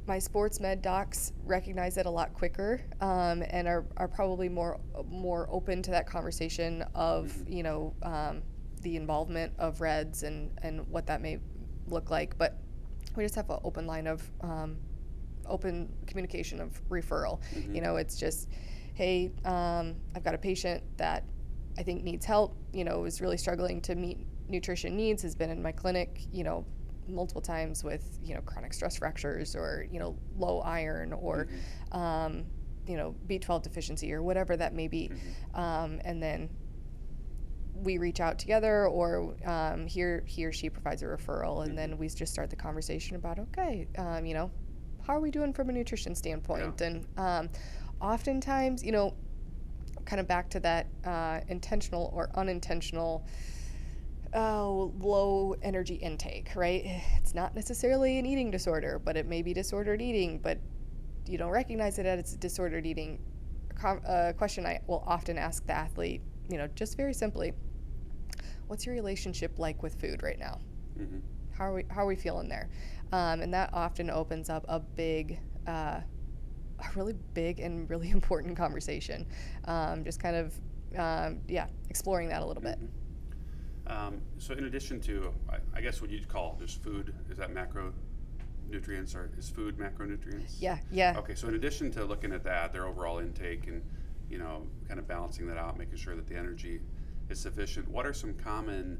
my 0.06 0.18
sports 0.18 0.58
med 0.58 0.80
docs 0.80 1.32
recognize 1.44 1.98
it 1.98 2.06
a 2.06 2.10
lot 2.10 2.32
quicker 2.32 2.80
um, 3.02 3.44
and 3.50 3.68
are, 3.68 3.84
are 3.98 4.08
probably 4.08 4.48
more 4.48 4.80
more 5.06 5.46
open 5.50 5.82
to 5.82 5.90
that 5.90 6.06
conversation 6.06 6.82
of 6.94 7.26
mm-hmm. 7.26 7.52
you 7.52 7.62
know 7.62 7.94
um, 8.02 8.42
the 8.82 8.96
involvement 8.96 9.52
of 9.58 9.80
reds 9.80 10.22
and 10.22 10.50
and 10.62 10.86
what 10.88 11.06
that 11.06 11.20
may 11.20 11.38
look 11.86 12.10
like. 12.10 12.36
But 12.38 12.58
we 13.16 13.24
just 13.24 13.34
have 13.34 13.50
an 13.50 13.58
open 13.64 13.86
line 13.86 14.06
of 14.06 14.22
um, 14.40 14.76
open 15.46 15.92
communication 16.06 16.60
of 16.60 16.80
referral. 16.88 17.40
You 17.72 17.80
know, 17.80 17.96
it's 17.96 18.16
just, 18.16 18.48
hey, 18.94 19.32
um, 19.44 19.96
I've 20.14 20.24
got 20.24 20.34
a 20.34 20.38
patient 20.38 20.82
that 20.98 21.24
I 21.78 21.82
think 21.82 22.04
needs 22.04 22.24
help. 22.24 22.56
You 22.72 22.84
know, 22.84 23.04
is 23.04 23.20
really 23.20 23.38
struggling 23.38 23.80
to 23.82 23.94
meet 23.94 24.18
nutrition 24.48 24.96
needs. 24.96 25.22
Has 25.22 25.34
been 25.34 25.50
in 25.50 25.62
my 25.62 25.72
clinic. 25.72 26.20
You 26.32 26.44
know, 26.44 26.64
multiple 27.08 27.42
times 27.42 27.82
with 27.82 28.18
you 28.22 28.34
know 28.34 28.40
chronic 28.42 28.72
stress 28.72 28.96
fractures 28.96 29.56
or 29.56 29.86
you 29.90 29.98
know 29.98 30.16
low 30.36 30.60
iron 30.60 31.12
or 31.12 31.48
um, 31.92 32.44
you 32.86 32.96
know 32.96 33.14
B12 33.26 33.62
deficiency 33.62 34.12
or 34.12 34.22
whatever 34.22 34.56
that 34.56 34.74
may 34.74 34.88
be, 34.88 35.10
um, 35.54 36.00
and 36.04 36.22
then 36.22 36.48
we 37.82 37.98
reach 37.98 38.20
out 38.20 38.38
together 38.38 38.86
or 38.86 39.34
um, 39.44 39.86
he, 39.86 40.02
or, 40.02 40.22
he 40.26 40.44
or 40.44 40.52
she 40.52 40.68
provides 40.68 41.02
a 41.02 41.06
referral 41.06 41.64
and 41.64 41.78
then 41.78 41.96
we 41.96 42.08
just 42.08 42.32
start 42.32 42.50
the 42.50 42.56
conversation 42.56 43.14
about 43.14 43.38
okay 43.38 43.86
um, 43.98 44.26
you 44.26 44.34
know 44.34 44.50
how 45.06 45.14
are 45.14 45.20
we 45.20 45.30
doing 45.30 45.52
from 45.52 45.70
a 45.70 45.72
nutrition 45.72 46.14
standpoint 46.14 46.80
and 46.80 47.06
um, 47.16 47.48
oftentimes 48.00 48.82
you 48.82 48.90
know 48.92 49.14
kind 50.04 50.20
of 50.20 50.26
back 50.26 50.48
to 50.50 50.60
that 50.60 50.86
uh, 51.04 51.40
intentional 51.48 52.10
or 52.14 52.30
unintentional 52.34 53.26
oh, 54.34 54.92
low 54.98 55.54
energy 55.62 55.94
intake, 55.94 56.52
right? 56.54 56.84
It's 57.18 57.34
not 57.34 57.54
necessarily 57.54 58.18
an 58.18 58.24
eating 58.24 58.50
disorder, 58.50 58.98
but 58.98 59.16
it 59.16 59.26
may 59.26 59.42
be 59.42 59.52
disordered 59.52 60.00
eating, 60.00 60.38
but 60.38 60.58
you 61.26 61.36
don't 61.36 61.50
recognize 61.50 61.98
it 61.98 62.06
as 62.06 62.32
a 62.32 62.38
disordered 62.38 62.86
eating. 62.86 63.20
A 63.84 64.32
question 64.36 64.64
I 64.64 64.80
will 64.86 65.04
often 65.06 65.36
ask 65.36 65.66
the 65.66 65.72
athlete, 65.72 66.22
you 66.48 66.56
know, 66.56 66.66
just 66.74 66.96
very 66.96 67.12
simply, 67.12 67.52
what's 68.66 68.86
your 68.86 68.94
relationship 68.94 69.58
like 69.58 69.82
with 69.82 69.94
food 70.00 70.22
right 70.22 70.38
now? 70.38 70.58
Mm-hmm. 70.98 71.18
How 71.52 71.64
are 71.64 71.74
we, 71.74 71.84
how 71.90 72.02
are 72.04 72.06
we 72.06 72.16
feeling 72.16 72.48
there? 72.48 72.70
Um, 73.12 73.40
and 73.40 73.52
that 73.52 73.70
often 73.72 74.10
opens 74.10 74.48
up 74.48 74.64
a 74.68 74.80
big, 74.80 75.38
uh, 75.66 76.00
a 76.80 76.96
really 76.96 77.14
big 77.34 77.60
and 77.60 77.88
really 77.90 78.10
important 78.18 78.56
conversation. 78.56 79.26
Um, 79.66 80.04
just 80.04 80.20
kind 80.20 80.36
of, 80.36 80.54
um, 80.96 81.40
yeah, 81.46 81.66
exploring 81.90 82.28
that 82.30 82.42
a 82.42 82.46
little 82.46 82.62
bit. 82.62 82.78
Um, 83.88 84.20
so 84.38 84.54
in 84.54 84.64
addition 84.64 85.00
to, 85.02 85.32
I, 85.48 85.56
I 85.74 85.80
guess 85.80 86.00
what 86.00 86.10
you'd 86.10 86.28
call 86.28 86.56
just 86.60 86.82
food, 86.82 87.14
is 87.30 87.38
that 87.38 87.50
macronutrients 87.50 89.14
or 89.14 89.30
is 89.38 89.48
food 89.48 89.78
macronutrients? 89.78 90.56
Yeah, 90.60 90.78
yeah. 90.90 91.14
Okay, 91.18 91.34
so 91.34 91.48
in 91.48 91.54
addition 91.54 91.90
to 91.92 92.04
looking 92.04 92.32
at 92.32 92.44
that, 92.44 92.72
their 92.72 92.86
overall 92.86 93.18
intake 93.18 93.66
and, 93.66 93.82
you 94.28 94.38
know, 94.38 94.66
kind 94.86 95.00
of 95.00 95.08
balancing 95.08 95.46
that 95.46 95.56
out, 95.56 95.78
making 95.78 95.96
sure 95.96 96.14
that 96.16 96.26
the 96.26 96.36
energy 96.36 96.80
is 97.30 97.40
sufficient, 97.40 97.88
what 97.88 98.06
are 98.06 98.12
some 98.12 98.34
common, 98.34 98.98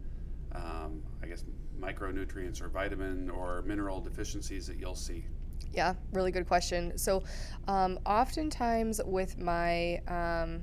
um, 0.53 1.03
I 1.22 1.27
guess, 1.27 1.44
micronutrients 1.79 2.62
or 2.62 2.68
vitamin 2.68 3.31
or 3.31 3.62
mineral 3.62 4.01
deficiencies 4.01 4.66
that 4.66 4.79
you'll 4.79 4.94
see? 4.94 5.24
Yeah, 5.72 5.94
really 6.12 6.31
good 6.31 6.46
question. 6.46 6.96
So, 6.96 7.22
um, 7.66 7.98
oftentimes 8.07 9.01
with 9.05 9.38
my, 9.38 9.98
um, 10.09 10.62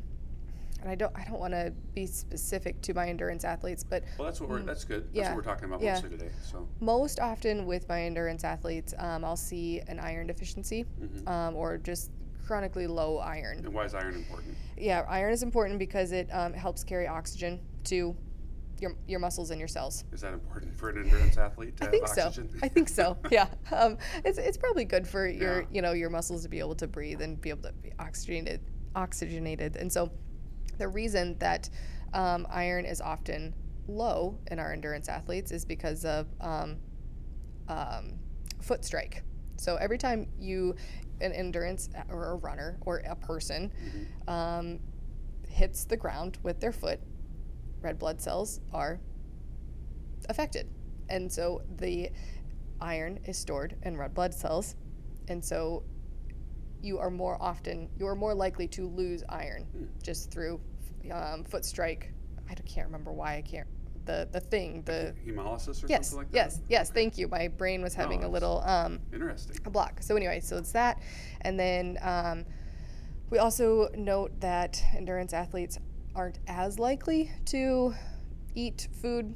and 0.86 0.92
I 0.92 0.96
don't, 0.96 1.12
I 1.18 1.24
don't 1.24 1.40
want 1.40 1.54
to 1.54 1.74
be 1.96 2.06
specific 2.06 2.80
to 2.84 2.94
my 2.94 3.10
endurance 3.10 3.44
athletes, 3.44 3.84
but 3.84 4.04
Well, 4.20 4.28
that's 4.28 4.40
what 4.40 4.52
we're, 4.52 4.60
that's 4.62 4.86
good. 4.86 5.06
That's 5.06 5.12
Mm. 5.14 5.16
yeah, 5.16 5.28
what 5.30 5.38
we're 5.38 5.42
talking 5.52 5.66
about 5.66 5.82
yeah. 5.82 5.94
mostly 5.96 6.10
today, 6.12 6.30
so. 6.44 6.68
most 6.80 7.20
often 7.20 7.66
with 7.66 7.90
my 7.90 8.04
endurance 8.04 8.44
athletes, 8.44 8.94
um, 9.00 9.26
I'll 9.26 9.36
see 9.36 9.82
an 9.88 10.00
iron 10.00 10.28
deficiency 10.28 10.86
um, 11.26 11.56
or 11.56 11.78
just 11.80 12.12
chronically 12.46 12.86
low 12.86 13.18
iron. 13.18 13.60
And 13.66 13.74
why 13.74 13.86
is 13.86 13.96
iron 13.96 14.14
important? 14.14 14.56
Yeah, 14.78 15.04
iron 15.10 15.34
is 15.34 15.42
important 15.42 15.80
because 15.80 16.12
it 16.12 16.30
um, 16.32 16.54
helps 16.54 16.84
carry 16.84 17.08
oxygen 17.08 17.60
to 17.86 18.16
your, 18.80 18.94
your 19.08 19.20
muscles 19.20 19.50
and 19.50 19.58
your 19.60 19.68
cells. 19.70 20.04
Is 20.12 20.22
that 20.22 20.34
important 20.34 20.78
for 20.78 20.90
an 20.90 21.00
endurance 21.04 21.38
athlete 21.38 21.78
to 21.78 21.84
I 21.84 21.86
have 21.86 21.92
think 21.94 22.04
oxygen? 22.10 22.50
so. 22.52 22.60
I 22.62 22.68
think 22.68 22.90
so. 22.90 23.18
Yeah. 23.32 23.48
Um, 23.72 23.98
it's, 24.24 24.38
it's 24.38 24.58
probably 24.58 24.86
good 24.86 25.08
for 25.08 25.26
your 25.28 25.62
Yeah. 25.62 25.68
you 25.72 25.82
know 25.82 25.94
your 25.94 26.12
muscles 26.12 26.44
to 26.44 26.50
be 26.50 26.60
able 26.60 26.76
to 26.76 26.86
breathe 26.88 27.22
and 27.22 27.42
be 27.42 27.50
able 27.50 27.64
to 27.64 27.74
be 27.74 27.92
oxygenated 27.98 28.62
oxygenated. 28.96 29.76
And 29.76 29.92
so 29.92 30.10
the 30.78 30.88
reason 30.88 31.38
that 31.40 31.70
um, 32.14 32.48
iron 32.50 32.86
is 32.86 33.02
often 33.02 33.54
low 33.88 34.38
in 34.50 34.60
our 34.60 34.74
endurance 34.74 35.10
athletes 35.10 35.52
is 35.52 35.66
because 35.66 36.06
of 36.06 36.28
um, 36.42 36.78
um, 37.68 38.14
foot 38.62 38.84
strike. 38.84 39.24
So 39.58 39.76
every 39.76 39.98
time 39.98 40.28
you 40.40 40.76
an 41.22 41.32
endurance 41.32 41.90
or 42.10 42.32
a 42.32 42.36
runner 42.36 42.78
or 42.82 42.98
a 43.06 43.16
person 43.16 43.72
um, 44.28 44.80
hits 45.48 45.86
the 45.86 45.96
ground 45.96 46.38
with 46.44 46.60
their 46.60 46.74
foot, 46.74 47.00
red 47.82 47.98
blood 47.98 48.22
cells 48.22 48.60
are 48.74 49.00
affected. 50.28 50.68
And 51.10 51.32
so 51.32 51.62
the 51.78 52.10
iron 52.82 53.20
is 53.26 53.38
stored 53.38 53.76
in 53.84 53.96
red 53.98 54.14
blood 54.14 54.34
cells. 54.34 54.76
And 55.28 55.44
so 55.44 55.84
you 56.86 57.00
are 57.00 57.10
more 57.10 57.38
often, 57.42 57.90
you 57.98 58.06
are 58.06 58.16
more 58.16 58.34
likely 58.36 58.68
to 58.68 58.88
lose 58.88 59.24
iron 59.28 59.66
just 60.04 60.32
through 60.32 60.62
um, 61.12 61.44
foot 61.44 61.66
strike. 61.66 62.14
I 62.50 62.54
can't 62.54 62.86
remember 62.86 63.12
why 63.12 63.38
I 63.38 63.42
can't, 63.42 63.68
the, 64.06 64.30
the 64.32 64.40
thing, 64.40 64.84
the, 64.86 65.16
Hemolysis 65.26 65.84
or 65.84 65.88
yes, 65.88 66.10
something 66.10 66.18
like 66.20 66.32
that? 66.32 66.36
yes, 66.36 66.62
yes, 66.70 66.92
thank 66.92 67.18
you. 67.18 67.28
My 67.28 67.48
brain 67.48 67.82
was 67.82 67.96
having 67.96 68.24
a 68.24 68.30
little, 68.30 68.62
um, 68.66 69.00
Interesting. 69.12 69.58
a 69.66 69.70
block. 69.72 69.98
So 70.04 70.16
anyway, 70.16 70.40
so 70.42 70.58
it's 70.58 70.72
that, 70.74 71.02
and 71.42 71.60
then 71.60 71.98
um, 72.04 72.46
we 73.32 73.40
also 73.40 73.90
note 73.96 74.40
that 74.42 74.80
endurance 74.96 75.34
athletes 75.34 75.80
aren't 76.14 76.38
as 76.48 76.78
likely 76.78 77.32
to 77.46 77.96
eat 78.54 78.88
food 79.02 79.34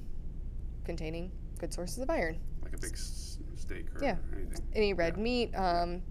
containing 0.86 1.32
good 1.58 1.74
sources 1.74 1.98
of 1.98 2.10
iron. 2.12 2.40
Like 2.62 2.74
a 2.76 2.78
big 2.78 2.94
s- 2.94 3.40
steak 3.56 3.88
or 3.96 4.04
Yeah. 4.04 4.18
anything. 4.36 4.64
Any 4.74 4.94
red 4.94 5.18
meat, 5.18 5.52
um, 5.56 6.04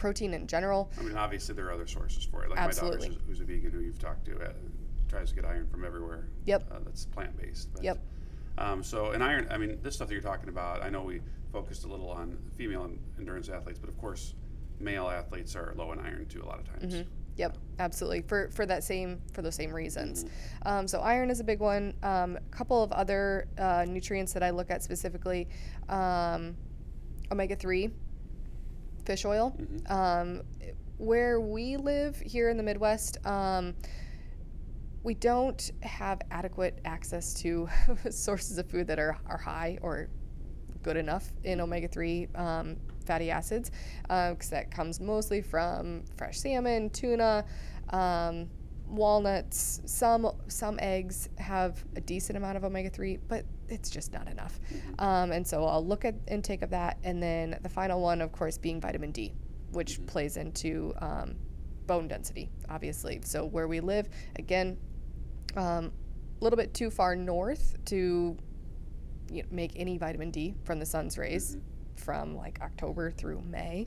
protein 0.00 0.34
in 0.34 0.46
general. 0.46 0.90
I 0.98 1.02
mean, 1.02 1.16
obviously 1.16 1.54
there 1.54 1.66
are 1.68 1.72
other 1.72 1.86
sources 1.86 2.24
for 2.24 2.42
it. 2.42 2.50
Like 2.50 2.58
my 2.58 2.64
Absolutely. 2.64 3.10
daughter, 3.10 3.20
who's, 3.28 3.38
who's 3.38 3.40
a 3.40 3.44
vegan, 3.44 3.70
who 3.70 3.80
you've 3.80 3.98
talked 3.98 4.24
to, 4.24 4.36
uh, 4.40 4.52
tries 5.08 5.28
to 5.28 5.34
get 5.36 5.44
iron 5.44 5.68
from 5.68 5.84
everywhere. 5.84 6.28
Yep. 6.46 6.72
Uh, 6.72 6.78
that's 6.84 7.04
plant 7.04 7.36
based. 7.36 7.68
Yep. 7.82 7.98
Um, 8.58 8.82
so, 8.82 9.12
and 9.12 9.22
iron. 9.22 9.46
I 9.50 9.58
mean, 9.58 9.78
this 9.82 9.94
stuff 9.94 10.08
that 10.08 10.14
you're 10.14 10.22
talking 10.22 10.48
about. 10.48 10.82
I 10.82 10.88
know 10.88 11.02
we 11.02 11.20
focused 11.52 11.84
a 11.84 11.88
little 11.88 12.10
on 12.10 12.36
female 12.56 12.90
endurance 13.18 13.48
athletes, 13.48 13.78
but 13.78 13.88
of 13.88 13.98
course, 13.98 14.34
male 14.80 15.08
athletes 15.08 15.54
are 15.54 15.74
low 15.76 15.92
in 15.92 15.98
iron 16.00 16.26
too. 16.26 16.42
A 16.42 16.46
lot 16.46 16.58
of 16.58 16.68
times. 16.68 16.94
Mm-hmm. 16.94 17.08
Yep, 17.36 17.58
absolutely. 17.78 18.22
For 18.22 18.50
for 18.50 18.66
that 18.66 18.84
same 18.84 19.20
for 19.32 19.42
those 19.42 19.54
same 19.54 19.72
reasons. 19.72 20.24
Mm-hmm. 20.24 20.68
Um, 20.68 20.88
so 20.88 21.00
iron 21.00 21.30
is 21.30 21.40
a 21.40 21.44
big 21.44 21.60
one. 21.60 21.94
Um, 22.02 22.36
a 22.36 22.56
couple 22.56 22.82
of 22.82 22.92
other 22.92 23.48
uh, 23.58 23.84
nutrients 23.88 24.32
that 24.32 24.42
I 24.42 24.50
look 24.50 24.70
at 24.70 24.82
specifically, 24.82 25.48
um, 25.88 26.56
omega 27.30 27.56
three, 27.56 27.90
fish 29.00 29.24
oil. 29.24 29.56
Mm-hmm. 29.58 29.92
Um, 29.92 30.42
where 30.98 31.40
we 31.40 31.76
live 31.76 32.16
here 32.20 32.50
in 32.50 32.56
the 32.56 32.62
Midwest, 32.62 33.24
um, 33.26 33.74
we 35.02 35.14
don't 35.14 35.70
have 35.82 36.20
adequate 36.30 36.78
access 36.84 37.32
to 37.34 37.68
sources 38.10 38.58
of 38.58 38.68
food 38.68 38.86
that 38.86 38.98
are, 38.98 39.16
are 39.26 39.38
high 39.38 39.78
or 39.80 40.08
good 40.82 40.96
enough 40.96 41.32
in 41.44 41.60
omega 41.60 41.88
3 41.88 42.28
um, 42.34 42.76
fatty 43.06 43.30
acids 43.30 43.70
because 44.02 44.50
that 44.50 44.70
comes 44.70 45.00
mostly 45.00 45.40
from 45.42 46.04
fresh 46.16 46.38
salmon, 46.38 46.90
tuna, 46.90 47.44
um, 47.90 48.48
walnuts. 48.90 49.80
Some, 49.86 50.30
some 50.48 50.78
eggs 50.80 51.28
have 51.38 51.84
a 51.96 52.00
decent 52.00 52.36
amount 52.36 52.56
of 52.56 52.64
omega 52.64 52.90
3, 52.90 53.18
but 53.28 53.44
it's 53.68 53.90
just 53.90 54.12
not 54.12 54.28
enough. 54.28 54.58
Um, 54.98 55.32
and 55.32 55.46
so 55.46 55.64
I'll 55.64 55.84
look 55.84 56.04
at 56.04 56.14
intake 56.28 56.62
of 56.62 56.70
that. 56.70 56.98
And 57.04 57.22
then 57.22 57.58
the 57.62 57.68
final 57.68 58.00
one, 58.00 58.20
of 58.20 58.32
course, 58.32 58.58
being 58.58 58.80
vitamin 58.80 59.12
D, 59.12 59.32
which 59.70 60.04
plays 60.06 60.36
into 60.36 60.92
um, 61.00 61.36
bone 61.86 62.08
density, 62.08 62.50
obviously. 62.68 63.20
So 63.24 63.44
where 63.44 63.68
we 63.68 63.80
live, 63.80 64.08
again, 64.36 64.76
um, 65.56 65.92
a 66.40 66.44
little 66.44 66.56
bit 66.56 66.74
too 66.74 66.90
far 66.90 67.14
north 67.16 67.76
to 67.86 68.36
you 69.30 69.42
know, 69.42 69.48
make 69.50 69.72
any 69.76 69.98
vitamin 69.98 70.30
D 70.30 70.54
from 70.64 70.78
the 70.78 70.86
sun's 70.86 71.18
rays 71.18 71.56
from 71.96 72.34
like 72.34 72.60
October 72.62 73.10
through 73.10 73.40
May. 73.42 73.86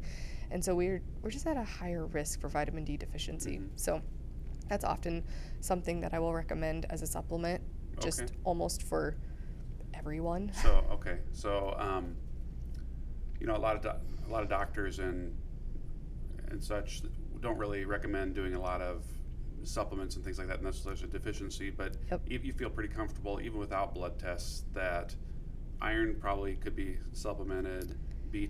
And 0.51 0.63
so 0.63 0.75
we're 0.75 1.01
we're 1.21 1.31
just 1.31 1.47
at 1.47 1.57
a 1.57 1.63
higher 1.63 2.05
risk 2.05 2.39
for 2.39 2.47
vitamin 2.47 2.83
D 2.83 2.95
deficiency. 2.95 3.59
So 3.75 4.01
that's 4.73 4.83
often 4.83 5.23
something 5.61 6.01
that 6.01 6.15
I 6.15 6.19
will 6.19 6.33
recommend 6.33 6.87
as 6.89 7.03
a 7.03 7.07
supplement 7.07 7.61
just 7.99 8.21
Okay. 8.23 8.33
almost 8.43 8.81
for 8.81 9.15
everyone. 9.93 10.51
So 10.63 10.83
okay, 10.93 11.19
so 11.31 11.75
um, 11.77 12.15
you 13.39 13.45
know 13.45 13.55
a 13.55 13.63
lot 13.67 13.75
of 13.75 13.83
doc- 13.83 14.01
a 14.27 14.31
lot 14.31 14.41
of 14.41 14.49
doctors 14.49 14.97
and 14.97 15.37
and 16.49 16.63
such 16.63 17.03
don't 17.39 17.57
really 17.59 17.85
recommend 17.85 18.33
doing 18.33 18.55
a 18.55 18.59
lot 18.59 18.81
of 18.81 19.05
supplements 19.61 20.15
and 20.15 20.25
things 20.25 20.39
like 20.39 20.47
that 20.47 20.57
unless 20.59 20.81
there's 20.81 21.03
a 21.03 21.07
deficiency. 21.07 21.69
But 21.69 21.95
Yep. 22.09 22.21
you, 22.27 22.39
you 22.45 22.53
feel 22.53 22.71
pretty 22.71 22.91
comfortable 22.93 23.39
even 23.41 23.59
without 23.59 23.93
blood 23.93 24.17
tests 24.17 24.63
that 24.73 25.15
iron 25.81 26.15
probably 26.19 26.55
could 26.55 26.75
be 26.75 26.97
supplemented. 27.11 27.95
B 28.31 28.49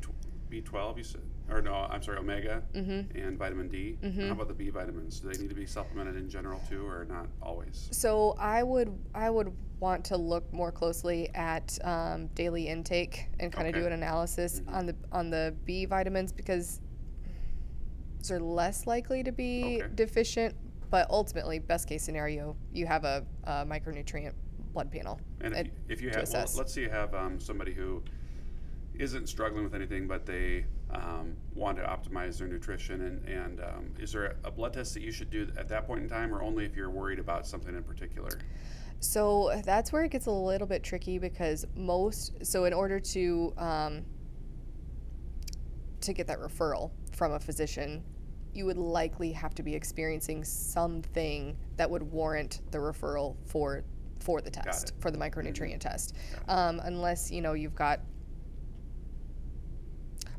B 0.50 0.62
twelve 0.62 0.98
you 0.98 1.04
said 1.04 1.22
or 1.50 1.62
no, 1.62 1.74
I'm 1.74 2.02
sorry, 2.02 2.18
omega 2.18 2.62
and 2.74 3.38
vitamin 3.38 3.68
D. 3.70 3.98
How 4.28 4.32
about 4.34 4.48
the 4.48 4.54
B 4.54 4.70
vitamins? 4.70 5.20
Do 5.20 5.30
they 5.30 5.38
need 5.42 5.50
to 5.50 5.56
be 5.56 5.66
supplemented 5.66 6.16
in 6.16 6.30
general 6.30 6.60
too, 6.70 6.86
or 6.88 7.06
not 7.06 7.28
always? 7.42 7.90
So 7.92 8.36
I 8.40 8.64
would 8.64 8.98
I 9.14 9.30
would 9.30 9.52
want 9.80 10.06
to 10.06 10.18
look 10.18 10.52
more 10.54 10.72
closely 10.72 11.30
at 11.36 11.78
um, 11.84 12.28
daily 12.36 12.68
intake 12.68 13.28
and 13.40 13.52
kind 13.52 13.68
of 13.68 13.74
do 13.74 13.86
an 13.86 13.92
analysis 13.92 14.62
on 14.70 14.86
the 14.86 14.96
on 15.12 15.30
the 15.30 15.54
B 15.66 15.86
vitamins 15.86 16.32
because 16.32 16.80
those 18.20 18.32
are 18.32 18.40
less 18.40 18.88
likely 18.88 19.24
to 19.24 19.32
be 19.32 19.82
Okay. 19.84 19.94
deficient. 19.96 20.56
But 20.90 21.10
ultimately, 21.10 21.58
best 21.60 21.88
case 21.90 22.04
scenario, 22.04 22.56
you 22.72 22.86
have 22.86 23.04
a, 23.04 23.26
a 23.46 23.66
micronutrient 23.66 24.34
blood 24.74 24.92
panel. 24.92 25.20
And 25.42 25.56
if, 25.56 25.66
you, 25.66 25.72
if 25.90 26.02
you 26.02 26.10
have, 26.12 26.30
well, 26.30 26.48
let's 26.56 26.72
say 26.74 26.82
you 26.82 26.90
have 26.90 27.16
um, 27.16 27.40
somebody 27.40 27.74
who 27.74 28.04
isn't 28.94 29.28
struggling 29.28 29.64
with 29.64 29.74
anything, 29.74 30.08
but 30.08 30.26
they 30.28 30.66
um, 30.94 31.36
want 31.56 31.78
to 31.78 31.84
optimize 31.84 32.38
their 32.38 32.48
nutrition, 32.48 33.02
and, 33.02 33.28
and 33.28 33.60
um, 33.62 33.94
is 34.00 34.12
there 34.12 34.36
a 34.44 34.52
blood 34.52 34.74
test 34.74 34.94
that 34.94 35.02
you 35.02 35.12
should 35.12 35.30
do 35.30 35.48
at 35.58 35.68
that 35.70 35.88
point 35.88 36.04
in 36.04 36.10
time, 36.10 36.34
or 36.34 36.42
only 36.42 36.66
if 36.66 36.76
you're 36.76 36.90
worried 36.90 37.20
about 37.20 37.48
something 37.48 37.76
in 37.76 37.84
particular? 37.84 38.30
So 39.00 39.62
that's 39.66 39.92
where 39.92 40.04
it 40.04 40.12
gets 40.12 40.28
a 40.28 40.32
little 40.32 40.68
bit 40.68 40.82
tricky 40.82 41.18
because 41.18 41.66
most 41.76 42.46
so 42.46 42.66
in 42.66 42.74
order 42.74 43.00
to 43.00 43.54
um, 43.58 44.06
to 46.02 46.14
get 46.14 46.28
that 46.28 46.40
referral 46.40 46.92
from 47.12 47.34
a 47.34 47.40
physician, 47.40 48.04
you 48.54 48.66
would 48.66 48.78
likely 48.78 49.32
have 49.32 49.54
to 49.56 49.64
be 49.64 49.76
experiencing 49.76 50.44
something 50.44 51.58
that 51.76 51.90
would 51.90 52.04
warrant 52.04 52.62
the 52.72 52.78
referral 52.78 53.36
for 53.46 53.84
for 54.20 54.42
the 54.42 54.50
test 54.50 54.94
for 55.00 55.12
the 55.12 55.18
micronutrient 55.18 55.82
test, 55.82 56.16
um, 56.48 56.80
unless 56.86 57.30
you 57.30 57.42
know 57.42 57.54
you've 57.54 57.76
got 57.76 58.00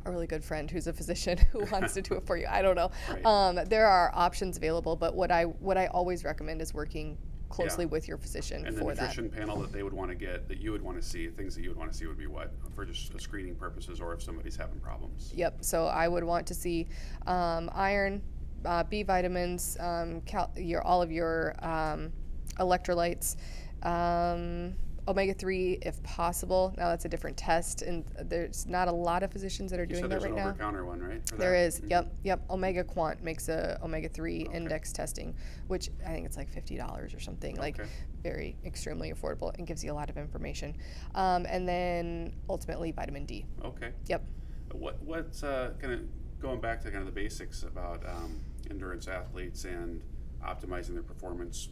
a 0.04 0.10
really 0.10 0.26
good 0.26 0.44
friend 0.44 0.70
who's 0.70 0.86
a 0.86 0.92
physician 0.92 1.38
who 1.52 1.64
wants 1.72 1.94
to 1.94 2.02
do 2.02 2.14
it 2.14 2.26
for 2.26 2.36
you. 2.36 2.46
I 2.48 2.62
don't 2.62 2.76
know. 2.76 2.90
Right. 3.10 3.24
Um, 3.26 3.58
there 3.66 3.86
are 3.86 4.10
options 4.14 4.56
available, 4.56 4.96
but 4.96 5.14
what 5.14 5.30
I 5.30 5.44
what 5.44 5.76
I 5.78 5.86
always 5.86 6.24
recommend 6.24 6.60
is 6.62 6.74
working 6.74 7.16
closely 7.48 7.84
Yeah. 7.84 7.90
with 7.90 8.08
your 8.08 8.16
physician 8.18 8.66
And 8.66 8.76
the 8.76 8.80
for 8.80 8.94
that. 8.94 9.02
nutrition 9.02 9.30
panel 9.30 9.60
that 9.60 9.72
they 9.72 9.82
would 9.84 9.92
want 9.92 10.10
to 10.10 10.16
get, 10.16 10.48
that 10.48 10.58
you 10.58 10.72
would 10.72 10.82
want 10.82 11.00
to 11.00 11.06
see, 11.06 11.28
things 11.28 11.54
that 11.54 11.62
you 11.62 11.68
would 11.70 11.78
want 11.78 11.92
to 11.92 11.96
see 11.96 12.06
would 12.06 12.18
be 12.18 12.26
what 12.26 12.50
for 12.74 12.84
just 12.84 13.18
screening 13.20 13.54
purposes, 13.54 14.00
or 14.00 14.12
if 14.12 14.22
somebody's 14.22 14.56
having 14.56 14.80
problems. 14.80 15.32
Yep. 15.34 15.58
So 15.64 15.86
I 15.86 16.08
would 16.08 16.24
want 16.24 16.46
to 16.48 16.54
see 16.54 16.88
um, 17.26 17.70
iron, 17.72 18.22
uh, 18.64 18.82
B 18.84 19.02
vitamins, 19.04 19.76
um, 19.78 20.20
cal- 20.22 20.50
your 20.56 20.82
all 20.82 21.00
of 21.00 21.12
your 21.12 21.54
um, 21.64 22.12
electrolytes, 22.58 23.36
um, 23.84 24.74
omega 25.06 25.34
three 25.34 25.78
if 25.82 26.02
possible. 26.02 26.74
Now 26.76 26.88
that's 26.88 27.04
a 27.04 27.08
different 27.08 27.36
test, 27.36 27.82
and 27.82 28.04
there's 28.22 28.66
not 28.66 28.88
a 28.88 28.92
lot 28.92 29.22
of 29.22 29.30
physicians 29.30 29.70
that 29.70 29.80
are 29.80 29.84
You 29.84 29.90
doing 29.90 30.02
that 30.02 30.08
there's 30.08 30.22
right 30.22 30.30
an 30.32 30.36
now. 30.36 30.48
over-counter 30.48 30.84
one, 30.84 31.00
right? 31.00 31.24
There 31.38 31.54
is. 31.54 31.82
Yep. 31.88 32.12
Yep. 32.22 32.48
OmegaQuant 32.48 33.22
makes 33.22 33.48
a 33.48 33.78
omega 33.82 34.08
three 34.08 34.46
index 34.52 34.92
testing, 34.92 35.34
which 35.68 35.90
I 36.06 36.10
think 36.12 36.26
it's 36.26 36.36
like 36.36 36.50
fifty 36.50 36.76
dollars 36.76 37.14
or 37.14 37.20
something. 37.20 37.56
Like 37.56 37.78
very 38.22 38.56
extremely 38.64 39.12
affordable 39.12 39.56
and 39.58 39.66
gives 39.66 39.84
you 39.84 39.92
a 39.92 39.94
lot 39.94 40.08
of 40.08 40.16
information. 40.16 40.74
Um, 41.14 41.44
and 41.46 41.68
then 41.68 42.34
ultimately 42.48 42.90
vitamin 42.92 43.26
D. 43.26 43.44
Okay. 43.64 43.90
Yep. 44.06 44.24
What 44.72 45.02
what's 45.02 45.42
uh, 45.42 45.72
kind 45.80 45.92
of 45.92 46.00
going 46.40 46.60
back 46.60 46.80
to 46.82 46.90
kind 46.90 47.00
of 47.00 47.06
the 47.06 47.12
basics 47.12 47.62
about 47.62 48.04
um, 48.06 48.40
endurance 48.70 49.08
athletes 49.08 49.64
and 49.64 50.02
optimizing 50.42 50.94
their 50.94 51.02
performance? 51.02 51.68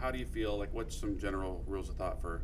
How 0.00 0.10
do 0.10 0.18
you 0.18 0.26
feel? 0.26 0.58
Like, 0.58 0.74
what's 0.74 0.96
some 0.96 1.16
general 1.16 1.62
rules 1.68 1.88
of 1.88 1.94
thought 1.94 2.20
for 2.20 2.42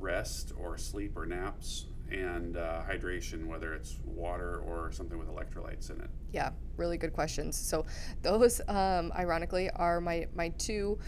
rest 0.00 0.52
or 0.58 0.76
sleep 0.78 1.16
or 1.16 1.26
naps 1.26 1.86
and 2.10 2.56
uh, 2.56 2.82
hydration, 2.88 3.46
whether 3.46 3.72
it's 3.74 3.98
water 4.04 4.60
or 4.66 4.90
something 4.92 5.18
with 5.18 5.28
electrolytes 5.28 5.90
in 5.90 6.00
it? 6.00 6.10
Yeah, 6.32 6.50
really 6.76 6.98
good 6.98 7.12
questions. 7.12 7.56
So 7.56 7.86
those, 8.22 8.60
um, 8.68 9.12
ironically, 9.16 9.70
are 9.70 10.00
my 10.00 10.26
my 10.34 10.48
two, 10.50 10.98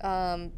um, 0.00 0.52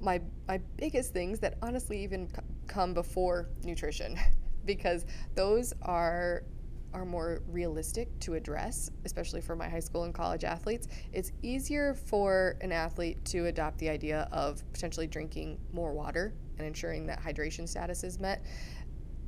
my 0.00 0.20
my 0.48 0.58
biggest 0.76 1.12
things 1.12 1.38
that 1.40 1.56
honestly 1.62 2.02
even 2.02 2.28
c- 2.28 2.34
come 2.66 2.94
before 2.94 3.48
nutrition, 3.64 4.18
because 4.64 5.06
those 5.34 5.72
are 5.82 6.44
are 6.92 7.04
more 7.06 7.42
realistic 7.48 8.08
to 8.20 8.34
address, 8.34 8.90
especially 9.06 9.40
for 9.40 9.56
my 9.56 9.66
high 9.66 9.80
school 9.80 10.04
and 10.04 10.12
college 10.12 10.44
athletes. 10.44 10.88
It's 11.12 11.32
easier 11.42 11.94
for 11.94 12.56
an 12.60 12.70
athlete 12.70 13.24
to 13.26 13.46
adopt 13.46 13.78
the 13.78 13.88
idea 13.88 14.28
of 14.30 14.62
potentially 14.74 15.06
drinking 15.06 15.58
more 15.72 15.94
water 15.94 16.34
and 16.58 16.66
ensuring 16.66 17.06
that 17.06 17.20
hydration 17.22 17.68
status 17.68 18.04
is 18.04 18.18
met 18.18 18.44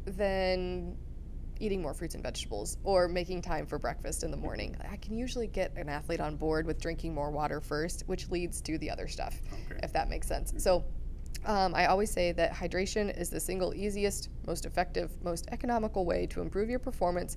than 0.05 0.97
eating 1.61 1.81
more 1.81 1.95
fruits 1.95 2.15
and 2.15 2.23
vegetables 2.23 2.79
or 2.83 3.07
making 3.09 3.41
time 3.41 3.65
for 3.65 3.79
breakfast 3.79 4.25
in 4.25 4.31
the 4.31 4.37
morning. 4.37 4.77
I 4.91 4.97
can 4.97 5.17
usually 5.17 5.47
get 5.47 5.73
an 5.77 5.89
athlete 5.89 6.21
on 6.21 6.37
board 6.37 6.67
with 6.67 6.81
drinking 6.81 7.15
more 7.15 7.31
water 7.31 7.61
first, 7.61 8.03
which 8.07 8.29
leads 8.29 8.61
to 8.63 8.77
the 8.79 8.91
other 8.91 9.07
stuff, 9.07 9.41
Okay. 9.71 9.81
if 9.83 9.93
that 9.93 10.09
makes 10.11 10.27
sense. 10.27 10.53
So 10.59 10.85
um, 11.45 11.75
I 11.75 11.87
always 11.87 12.11
say 12.11 12.33
that 12.33 12.53
hydration 12.53 13.17
is 13.17 13.31
the 13.31 13.39
single 13.41 13.73
easiest, 13.75 14.31
most 14.47 14.67
effective, 14.67 15.13
most 15.23 15.47
economical 15.53 16.05
way 16.05 16.27
to 16.29 16.41
improve 16.41 16.69
your 16.69 16.81
performance, 16.81 17.37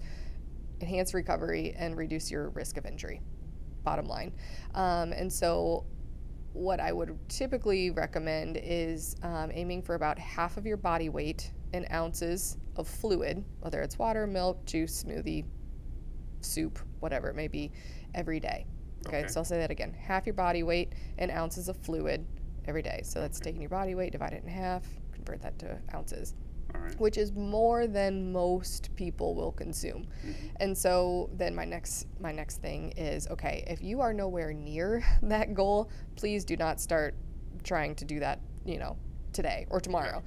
enhance 0.82 1.14
recovery, 1.14 1.76
and 1.78 1.96
reduce 1.96 2.32
your 2.32 2.50
risk 2.50 2.78
of 2.78 2.86
injury. 2.86 3.22
Bottom 3.84 4.08
line. 4.08 4.34
Um, 4.74 5.14
and 5.14 5.32
so 5.32 5.86
what 6.58 6.80
I 6.80 6.92
would 6.92 7.18
typically 7.30 7.92
recommend 7.92 8.58
is 8.62 9.16
um, 9.22 9.52
aiming 9.54 9.84
for 9.84 9.96
about 9.96 10.18
half 10.18 10.58
of 10.58 10.66
your 10.66 10.78
body 10.78 11.10
weight 11.10 11.52
in 11.74 11.86
ounces 11.92 12.58
of 12.76 12.88
fluid, 12.88 13.44
whether 13.60 13.82
it's 13.82 14.00
water, 14.00 14.26
milk, 14.26 14.66
juice, 14.66 15.04
smoothie, 15.04 15.46
soup, 16.42 16.80
whatever 17.00 17.30
it 17.30 17.36
may 17.36 17.48
be, 17.48 17.72
every 18.16 18.40
day. 18.40 18.66
Okay, 19.06 19.20
Okay. 19.20 19.28
so 19.28 19.40
I'll 19.42 19.46
say 19.46 19.58
that 19.60 19.72
again 19.72 19.94
half 19.94 20.26
your 20.26 20.34
body 20.34 20.64
weight 20.64 20.94
in 21.18 21.30
ounces 21.30 21.70
of 21.70 21.78
fluid 21.78 22.26
every 22.66 22.82
day. 22.82 23.02
So 23.04 23.22
that's 23.22 23.40
taking 23.40 23.62
your 23.62 23.70
body 23.70 23.96
weight, 23.96 24.12
divide 24.12 24.34
it 24.34 24.44
in 24.44 24.50
half, 24.50 24.84
convert 25.14 25.42
that 25.42 25.58
to 25.60 25.78
ounces 25.94 26.34
right. 26.84 27.00
which 27.00 27.18
is 27.18 27.32
more 27.34 27.88
than 27.88 28.32
most 28.32 28.94
people 28.96 29.36
will 29.36 29.52
consume. 29.52 30.08
And 30.60 30.78
so 30.78 31.30
then 31.34 31.56
my 31.56 31.66
next 31.66 32.08
my 32.20 32.32
next 32.32 32.62
thing 32.62 32.92
is 32.98 33.28
okay, 33.28 33.64
if 33.68 33.82
you 33.82 34.02
are 34.02 34.14
nowhere 34.14 34.54
near 34.54 35.04
that 35.24 35.54
goal, 35.54 35.90
please 36.16 36.46
do 36.46 36.56
not 36.56 36.80
start 36.80 37.16
trying 37.64 37.96
to 37.96 38.06
do 38.06 38.20
that, 38.20 38.40
you 38.66 38.78
know, 38.78 38.98
today 39.34 39.66
or 39.70 39.80
tomorrow. 39.80 40.24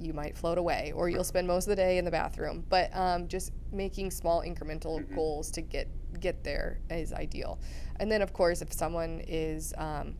You 0.00 0.12
might 0.12 0.36
float 0.36 0.58
away 0.58 0.92
or 0.94 1.08
you'll 1.08 1.24
spend 1.24 1.48
most 1.48 1.64
of 1.66 1.70
the 1.70 1.76
day 1.76 1.98
in 1.98 2.04
the 2.04 2.10
bathroom. 2.10 2.64
But 2.68 2.94
um, 2.94 3.26
just 3.26 3.52
making 3.72 4.12
small 4.12 4.42
incremental 4.42 5.02
goals 5.14 5.50
to 5.52 5.60
get 5.60 5.88
get 6.20 6.42
there 6.44 6.80
is 6.90 7.12
ideal. 7.12 7.58
And 8.00 8.10
then 8.10 8.22
of 8.22 8.32
course 8.32 8.62
if 8.62 8.72
someone 8.72 9.20
is 9.26 9.74
um, 9.76 10.14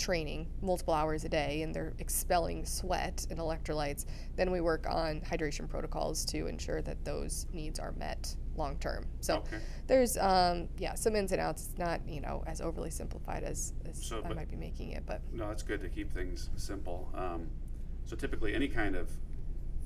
training 0.00 0.48
multiple 0.62 0.94
hours 0.94 1.24
a 1.24 1.28
day 1.28 1.62
and 1.62 1.74
they're 1.74 1.92
expelling 1.98 2.64
sweat 2.64 3.26
and 3.30 3.38
electrolytes, 3.38 4.06
then 4.36 4.50
we 4.50 4.60
work 4.60 4.86
on 4.88 5.20
hydration 5.20 5.68
protocols 5.68 6.24
to 6.24 6.46
ensure 6.46 6.80
that 6.82 7.04
those 7.04 7.46
needs 7.52 7.78
are 7.78 7.92
met 7.92 8.34
long 8.56 8.76
term. 8.78 9.04
So 9.20 9.36
Okay. 9.36 9.58
there's 9.86 10.16
um, 10.16 10.68
yeah 10.78 10.94
some 10.94 11.14
ins 11.14 11.32
and 11.32 11.40
outs. 11.40 11.68
It's 11.70 11.78
not 11.78 12.00
you 12.08 12.20
know 12.20 12.42
as 12.46 12.60
overly 12.60 12.90
simplified 12.90 13.44
as, 13.44 13.74
as 13.88 14.02
So, 14.04 14.22
I 14.24 14.32
might 14.32 14.50
be 14.50 14.56
making 14.56 14.90
it, 14.92 15.04
but 15.06 15.20
No, 15.32 15.50
it's 15.50 15.62
good 15.62 15.80
to 15.82 15.88
keep 15.88 16.12
things 16.12 16.48
simple. 16.56 17.10
Um, 17.14 17.48
so 18.06 18.16
typically, 18.16 18.54
any 18.54 18.66
kind 18.68 18.96
of 18.96 19.10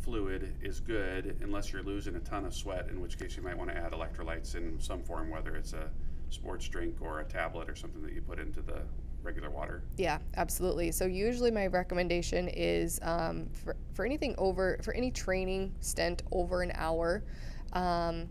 fluid 0.00 0.54
is 0.62 0.80
good 0.80 1.36
unless 1.42 1.72
you're 1.72 1.82
losing 1.82 2.14
a 2.16 2.20
ton 2.20 2.44
of 2.44 2.54
sweat, 2.54 2.88
in 2.88 3.00
which 3.00 3.18
case 3.18 3.36
you 3.36 3.42
might 3.42 3.56
want 3.58 3.70
to 3.70 3.76
add 3.76 3.92
electrolytes 3.92 4.54
in 4.54 4.78
some 4.80 5.02
form, 5.02 5.30
whether 5.30 5.56
it's 5.56 5.72
a 5.72 5.90
sports 6.30 6.68
drink 6.68 6.96
or 7.00 7.20
a 7.20 7.24
tablet 7.24 7.68
or 7.68 7.74
something 7.74 8.02
that 8.02 8.12
you 8.12 8.20
put 8.22 8.38
into 8.38 8.60
the 8.62 8.82
regular 9.24 9.50
water. 9.50 9.82
Yeah, 9.96 10.18
absolutely. 10.36 10.92
So 10.92 11.06
usually 11.06 11.50
my 11.50 11.66
recommendation 11.66 12.48
is 12.48 13.00
um, 13.02 13.48
for, 13.52 13.76
for 13.94 14.04
anything 14.04 14.34
over 14.38 14.78
for 14.82 14.94
any 14.94 15.10
training 15.10 15.74
stint 15.80 16.22
over 16.30 16.62
an 16.62 16.72
hour. 16.74 17.24
Um, 17.72 18.28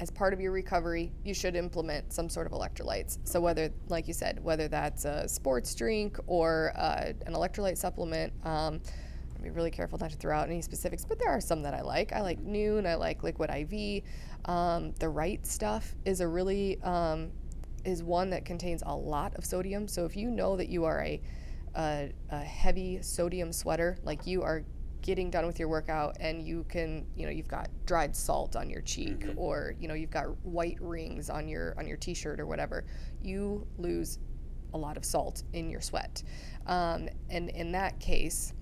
as 0.00 0.10
part 0.10 0.32
of 0.32 0.40
your 0.40 0.50
recovery, 0.50 1.12
you 1.24 1.32
should 1.32 1.54
implement 1.54 2.12
some 2.12 2.28
sort 2.28 2.46
of 2.46 2.52
electrolytes. 2.52 3.18
So 3.24 3.40
whether, 3.40 3.70
like 3.88 4.08
you 4.08 4.14
said, 4.14 4.42
whether 4.42 4.66
that's 4.66 5.04
a 5.04 5.28
sports 5.28 5.72
drink 5.74 6.18
or 6.26 6.72
uh, 6.74 7.12
an 7.26 7.34
electrolyte 7.34 7.78
supplement. 7.78 8.32
Um, 8.44 8.80
I'll 9.36 9.42
be 9.42 9.50
really 9.50 9.70
careful 9.70 9.98
not 9.98 10.10
to 10.10 10.16
throw 10.16 10.36
out 10.36 10.48
any 10.48 10.62
specifics, 10.62 11.04
but 11.04 11.18
there 11.18 11.28
are 11.28 11.40
some 11.40 11.62
that 11.62 11.74
I 11.74 11.82
like. 11.82 12.12
I 12.12 12.22
like 12.22 12.44
Nuun. 12.44 12.86
I 12.86 12.96
like 12.96 13.22
Liquid 13.22 13.50
IV. 13.50 14.02
Um, 14.46 14.92
the 14.98 15.08
right 15.08 15.44
stuff 15.46 15.94
is 16.04 16.20
a 16.20 16.28
really 16.28 16.80
um, 16.82 17.30
is 17.84 18.02
one 18.02 18.30
that 18.30 18.44
contains 18.44 18.82
a 18.86 18.94
lot 18.94 19.34
of 19.36 19.44
sodium. 19.44 19.88
So 19.88 20.04
if 20.04 20.16
you 20.16 20.30
know 20.30 20.56
that 20.56 20.68
you 20.68 20.84
are 20.84 21.02
a, 21.02 21.20
a, 21.76 22.12
a 22.30 22.38
heavy 22.38 23.02
sodium 23.02 23.52
sweater, 23.52 23.98
like 24.02 24.26
you 24.26 24.42
are 24.42 24.64
getting 25.02 25.30
done 25.30 25.46
with 25.46 25.58
your 25.58 25.68
workout 25.68 26.16
and 26.18 26.42
you 26.42 26.64
can, 26.68 27.06
you 27.14 27.26
know, 27.26 27.30
you've 27.30 27.48
got 27.48 27.68
dried 27.84 28.16
salt 28.16 28.56
on 28.56 28.70
your 28.70 28.80
cheek 28.80 29.26
or, 29.36 29.74
you 29.78 29.86
know, 29.86 29.94
you've 29.94 30.10
got 30.10 30.24
white 30.44 30.78
rings 30.80 31.28
on 31.28 31.46
your 31.46 31.74
on 31.78 31.86
your 31.86 31.98
t-shirt 31.98 32.40
or 32.40 32.46
whatever, 32.46 32.86
you 33.22 33.66
lose 33.76 34.18
a 34.72 34.78
lot 34.78 34.96
of 34.96 35.04
salt 35.04 35.42
in 35.52 35.68
your 35.68 35.82
sweat. 35.82 36.22
Um, 36.66 37.08
and 37.28 37.50
in 37.50 37.72
that 37.72 38.00
case, 38.00 38.54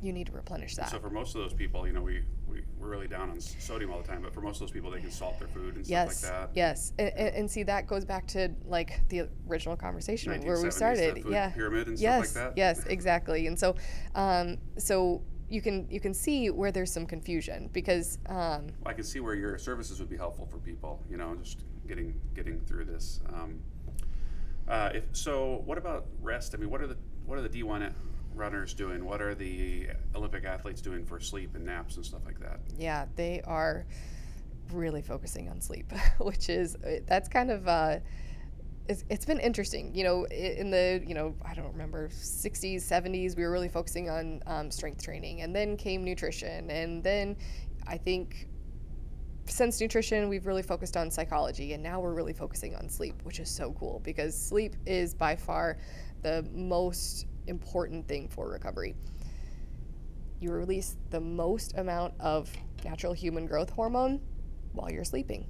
you 0.00 0.12
need 0.12 0.26
to 0.26 0.32
replenish 0.32 0.76
that. 0.76 0.90
So 0.90 1.00
for 1.00 1.10
most 1.10 1.34
of 1.34 1.42
those 1.42 1.54
people, 1.54 1.86
you 1.86 1.92
know, 1.92 2.02
we, 2.02 2.22
we 2.48 2.62
we're 2.78 2.88
really 2.88 3.08
down 3.08 3.30
on 3.30 3.40
sodium 3.40 3.90
all 3.90 4.00
the 4.00 4.06
time, 4.06 4.22
but 4.22 4.32
for 4.32 4.40
most 4.40 4.56
of 4.56 4.60
those 4.60 4.70
people, 4.70 4.90
they 4.90 5.00
can 5.00 5.10
salt 5.10 5.38
their 5.38 5.48
food 5.48 5.76
and 5.76 5.86
yes, 5.86 6.18
stuff 6.18 6.30
like 6.30 6.40
that. 6.40 6.56
Yes, 6.56 6.92
and, 6.98 7.12
and, 7.16 7.34
and 7.36 7.50
see 7.50 7.62
that 7.64 7.86
goes 7.86 8.04
back 8.04 8.26
to 8.28 8.50
like 8.66 9.00
the 9.08 9.28
original 9.48 9.76
conversation 9.76 10.32
where 10.42 10.60
we 10.60 10.70
started. 10.70 11.24
yeah, 11.28 11.50
pyramid 11.50 11.88
and 11.88 11.98
yes, 11.98 12.30
stuff 12.30 12.44
like 12.44 12.54
that. 12.54 12.58
yes, 12.58 12.84
exactly. 12.88 13.46
And 13.46 13.58
so, 13.58 13.76
um, 14.14 14.58
so 14.78 15.22
you 15.48 15.60
can 15.60 15.86
you 15.90 16.00
can 16.00 16.14
see 16.14 16.50
where 16.50 16.72
there's 16.72 16.92
some 16.92 17.06
confusion 17.06 17.70
because 17.72 18.18
um, 18.26 18.68
I 18.86 18.92
can 18.92 19.04
see 19.04 19.20
where 19.20 19.34
your 19.34 19.58
services 19.58 20.00
would 20.00 20.10
be 20.10 20.16
helpful 20.16 20.46
for 20.46 20.58
people. 20.58 21.02
You 21.10 21.16
know, 21.16 21.34
just 21.36 21.64
getting 21.86 22.20
getting 22.34 22.60
through 22.60 22.86
this. 22.86 23.20
Um, 23.32 23.60
uh, 24.66 24.90
if, 24.94 25.04
so, 25.12 25.62
what 25.66 25.76
about 25.76 26.06
rest? 26.22 26.54
I 26.54 26.58
mean, 26.58 26.70
what 26.70 26.80
are 26.80 26.86
the 26.86 26.96
what 27.26 27.38
are 27.38 27.42
the 27.42 27.48
D1 27.48 27.92
runners 28.34 28.74
doing? 28.74 29.04
What 29.04 29.20
are 29.20 29.34
the 29.34 29.88
Olympic 30.14 30.44
athletes 30.44 30.80
doing 30.80 31.04
for 31.04 31.20
sleep 31.20 31.54
and 31.54 31.64
naps 31.64 31.96
and 31.96 32.04
stuff 32.04 32.22
like 32.24 32.40
that? 32.40 32.60
yeah, 32.78 33.06
they 33.16 33.42
are 33.42 33.86
really 34.72 35.02
focusing 35.02 35.48
on 35.48 35.60
sleep, 35.60 35.92
which 36.18 36.48
is 36.48 36.76
uh, 36.76 37.00
that's 37.06 37.28
kind 37.28 37.50
of. 37.50 37.66
Uh, 37.68 37.98
it's, 38.86 39.02
it's 39.08 39.24
been 39.24 39.40
interesting, 39.40 39.94
you 39.94 40.04
know. 40.04 40.26
In 40.26 40.70
the 40.70 41.02
you 41.06 41.14
know 41.14 41.34
I 41.44 41.54
don't 41.54 41.72
remember 41.72 42.08
60s, 42.08 42.76
70s, 42.76 43.36
we 43.36 43.42
were 43.42 43.50
really 43.50 43.68
focusing 43.68 44.10
on 44.10 44.42
um, 44.46 44.70
strength 44.70 45.02
training, 45.02 45.40
and 45.40 45.54
then 45.54 45.76
came 45.76 46.04
nutrition, 46.04 46.70
and 46.70 47.02
then 47.02 47.36
I 47.86 47.96
think 47.96 48.48
since 49.46 49.80
nutrition, 49.80 50.28
we've 50.28 50.46
really 50.46 50.62
focused 50.62 50.96
on 50.96 51.10
psychology, 51.10 51.74
and 51.74 51.82
now 51.82 52.00
we're 52.00 52.14
really 52.14 52.32
focusing 52.32 52.74
on 52.76 52.88
sleep, 52.88 53.14
which 53.24 53.40
is 53.40 53.48
so 53.48 53.72
cool 53.78 54.00
because 54.04 54.38
sleep 54.38 54.76
is 54.86 55.14
by 55.14 55.36
far 55.36 55.78
the 56.22 56.46
most 56.52 57.26
important 57.46 58.06
thing 58.08 58.28
for 58.28 58.48
recovery. 58.48 58.94
You 60.40 60.52
release 60.52 60.96
the 61.10 61.20
most 61.20 61.76
amount 61.78 62.14
of 62.20 62.50
natural 62.84 63.12
human 63.12 63.46
growth 63.46 63.70
hormone 63.70 64.20
while 64.72 64.90
you're 64.90 65.04
sleeping. 65.04 65.46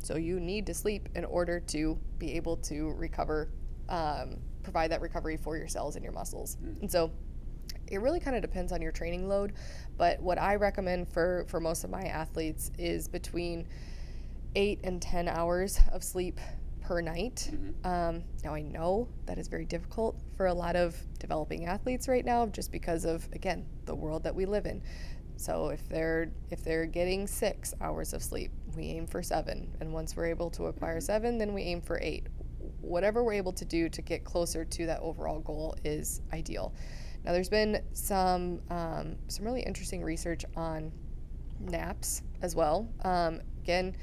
So 0.00 0.16
you 0.16 0.38
need 0.38 0.66
to 0.66 0.74
sleep 0.74 1.08
in 1.14 1.24
order 1.24 1.60
to 1.60 1.98
be 2.18 2.32
able 2.34 2.58
to 2.58 2.90
recover, 2.92 3.48
um, 3.88 4.36
provide 4.62 4.90
that 4.90 5.00
recovery 5.00 5.36
for 5.36 5.56
your 5.56 5.68
cells 5.68 5.96
and 5.96 6.04
your 6.04 6.12
muscles. 6.12 6.58
And 6.80 6.90
so 6.90 7.10
it 7.86 8.00
really 8.00 8.20
kind 8.20 8.36
of 8.36 8.42
depends 8.42 8.72
on 8.72 8.82
your 8.82 8.92
training 8.92 9.28
load. 9.28 9.54
But 9.96 10.20
what 10.20 10.38
I 10.38 10.56
recommend 10.56 11.08
for, 11.08 11.46
for 11.48 11.60
most 11.60 11.84
of 11.84 11.90
my 11.90 12.02
athletes 12.02 12.70
is 12.78 13.08
between 13.08 13.66
eight 14.56 14.80
and 14.84 15.00
10 15.00 15.28
hours 15.28 15.80
of 15.92 16.04
sleep 16.04 16.38
per 16.84 17.00
night. 17.00 17.50
Um, 17.82 18.22
now, 18.44 18.54
I 18.54 18.62
know 18.62 19.08
that 19.26 19.38
is 19.38 19.48
very 19.48 19.64
difficult 19.64 20.20
for 20.36 20.46
a 20.46 20.54
lot 20.54 20.76
of 20.76 20.96
developing 21.18 21.66
athletes 21.66 22.08
right 22.08 22.24
now 22.24 22.46
just 22.46 22.70
because 22.70 23.04
of, 23.04 23.26
again, 23.32 23.66
the 23.86 23.94
world 23.94 24.22
that 24.24 24.34
we 24.34 24.44
live 24.44 24.66
in. 24.66 24.82
So 25.36 25.70
if 25.70 25.88
they're 25.88 26.30
if 26.50 26.62
they're 26.62 26.86
getting 26.86 27.26
six 27.26 27.74
hours 27.80 28.12
of 28.12 28.22
sleep, 28.22 28.52
we 28.76 28.84
aim 28.84 29.06
for 29.06 29.22
seven, 29.22 29.74
and 29.80 29.92
once 29.92 30.16
we're 30.16 30.26
able 30.26 30.48
to 30.50 30.66
acquire 30.66 31.00
seven, 31.00 31.38
then 31.38 31.52
we 31.54 31.62
aim 31.62 31.80
for 31.80 31.98
eight. 32.00 32.28
Whatever 32.80 33.24
we're 33.24 33.32
able 33.32 33.52
to 33.54 33.64
do 33.64 33.88
to 33.88 34.02
get 34.02 34.22
closer 34.22 34.64
to 34.64 34.86
that 34.86 35.00
overall 35.00 35.40
goal 35.40 35.76
is 35.84 36.20
ideal. 36.32 36.72
Now, 37.24 37.32
there's 37.32 37.48
been 37.48 37.82
some 37.94 38.60
um, 38.70 39.16
some 39.26 39.44
really 39.44 39.62
interesting 39.62 40.04
research 40.04 40.44
on 40.54 40.92
naps 41.58 42.22
as 42.42 42.54
well. 42.54 42.88
Um, 43.02 43.40
again, 43.62 43.96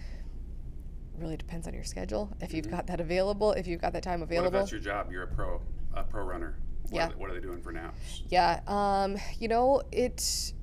really 1.18 1.38
depends 1.38 1.68
on 1.68 1.74
your 1.74 1.84
schedule. 1.84 2.32
If 2.42 2.54
you've 2.54 2.70
got 2.70 2.88
that 2.88 3.00
available, 3.00 3.52
if 3.54 3.68
you've 3.68 3.82
got 3.82 3.94
that 3.94 4.04
time 4.04 4.22
available. 4.22 4.52
that's 4.60 4.72
your 4.72 4.80
job? 4.82 5.12
You're 5.12 5.24
a 5.24 5.28
pro, 5.28 5.62
a 5.94 6.04
pro 6.04 6.24
runner. 6.24 6.58
What 6.84 6.94
Yeah. 6.94 7.06
Are 7.06 7.10
they, 7.10 7.16
what 7.16 7.30
are 7.30 7.34
they 7.34 7.40
doing 7.40 7.62
for 7.62 7.72
naps? 7.72 8.24
Yeah, 8.30 8.62
um, 8.68 9.18
you 9.40 9.48
know, 9.48 9.82
it 9.92 10.54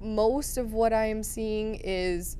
most 0.00 0.56
of 0.56 0.72
what 0.72 0.92
I'm 0.92 1.22
seeing 1.22 1.76
is 1.76 2.36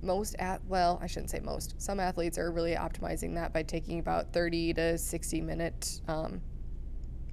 most 0.00 0.34
at 0.38 0.64
well, 0.66 0.98
I 1.02 1.06
shouldn't 1.06 1.30
say 1.30 1.40
most. 1.40 1.80
Some 1.80 2.00
athletes 2.00 2.38
are 2.38 2.50
really 2.50 2.74
optimizing 2.74 3.34
that 3.34 3.52
by 3.52 3.62
taking 3.62 3.98
about 3.98 4.32
30 4.32 4.74
to 4.74 4.98
60 4.98 5.40
minute 5.42 6.00
um, 6.08 6.40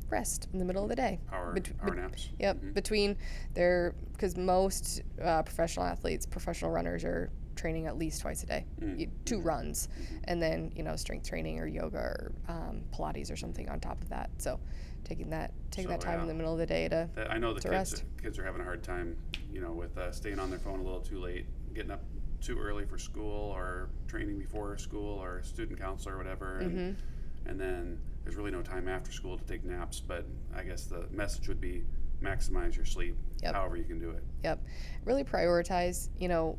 rest 0.09 0.47
in 0.53 0.59
the 0.59 0.65
middle 0.65 0.83
of 0.83 0.89
the 0.89 0.95
day. 0.95 1.19
Hour, 1.31 1.53
Bet- 1.53 1.71
hour 1.81 1.89
bet- 1.91 1.97
naps. 1.97 2.29
Yep, 2.39 2.73
between 2.73 3.15
their 3.53 3.95
because 4.11 4.35
most 4.37 5.01
uh, 5.23 5.43
professional 5.43 5.85
athletes, 5.85 6.25
professional 6.25 6.71
runners 6.71 7.03
are 7.03 7.29
training 7.59 7.85
at 7.87 7.97
least 7.97 8.21
twice 8.21 8.41
a 8.43 8.45
day, 8.47 8.65
y- 8.81 9.07
two 9.25 9.41
runs, 9.41 9.89
and 10.23 10.41
then 10.41 10.71
you 10.75 10.81
know 10.83 10.95
strength 10.95 11.27
training 11.27 11.59
or 11.59 11.67
yoga 11.67 11.97
or 11.97 12.31
um, 12.47 12.81
Pilates 12.93 13.31
or 13.31 13.35
something 13.35 13.69
on 13.69 13.79
top 13.79 14.01
of 14.01 14.09
that. 14.09 14.29
So 14.37 14.59
taking 15.03 15.29
that 15.31 15.53
taking 15.71 15.89
that 15.91 16.01
So, 16.01 16.07
time 16.07 16.21
in 16.21 16.27
the 16.27 16.33
middle 16.33 16.53
of 16.53 16.59
the 16.59 16.65
day 16.65 16.87
to 16.89 17.09
That, 17.15 17.31
I 17.31 17.37
know 17.37 17.53
the 17.53 17.61
kids, 17.61 17.71
rest. 17.71 18.03
kids 18.21 18.39
are 18.39 18.43
having 18.45 18.61
a 18.61 18.63
hard 18.63 18.81
time, 18.83 19.15
you 19.53 19.61
know, 19.61 19.71
with 19.73 19.97
uh, 19.97 20.11
staying 20.11 20.39
on 20.39 20.49
their 20.49 20.59
phone 20.59 20.79
a 20.79 20.83
little 20.83 21.01
too 21.01 21.19
late, 21.19 21.45
getting 21.73 21.91
up 21.91 22.01
too 22.41 22.57
early 22.57 22.85
for 22.85 22.97
school, 22.97 23.51
or 23.51 23.89
training 24.07 24.39
before 24.39 24.77
school, 24.77 25.19
or 25.21 25.43
student 25.43 25.77
counselor, 25.79 26.15
or 26.15 26.17
whatever. 26.17 26.59
And, 26.59 26.71
Mm-hmm. 26.71 27.49
and 27.49 27.59
then 27.59 27.99
there's 28.23 28.35
really 28.37 28.51
no 28.51 28.61
time 28.61 28.87
after 28.87 29.11
school 29.11 29.37
to 29.37 29.43
take 29.43 29.63
naps. 29.65 29.99
But 29.99 30.25
I 30.55 30.63
guess 30.63 30.85
the 30.85 31.07
message 31.11 31.47
would 31.49 31.59
be 31.61 31.83
maximize 32.21 32.75
your 32.75 32.85
sleep, 32.85 33.17
Yep. 33.41 33.55
however 33.55 33.77
you 33.77 33.83
can 33.83 33.99
do 33.99 34.11
it. 34.11 34.23
Yep. 34.43 34.63
Really 35.05 35.23
prioritize, 35.23 36.09
you 36.17 36.27
know, 36.27 36.57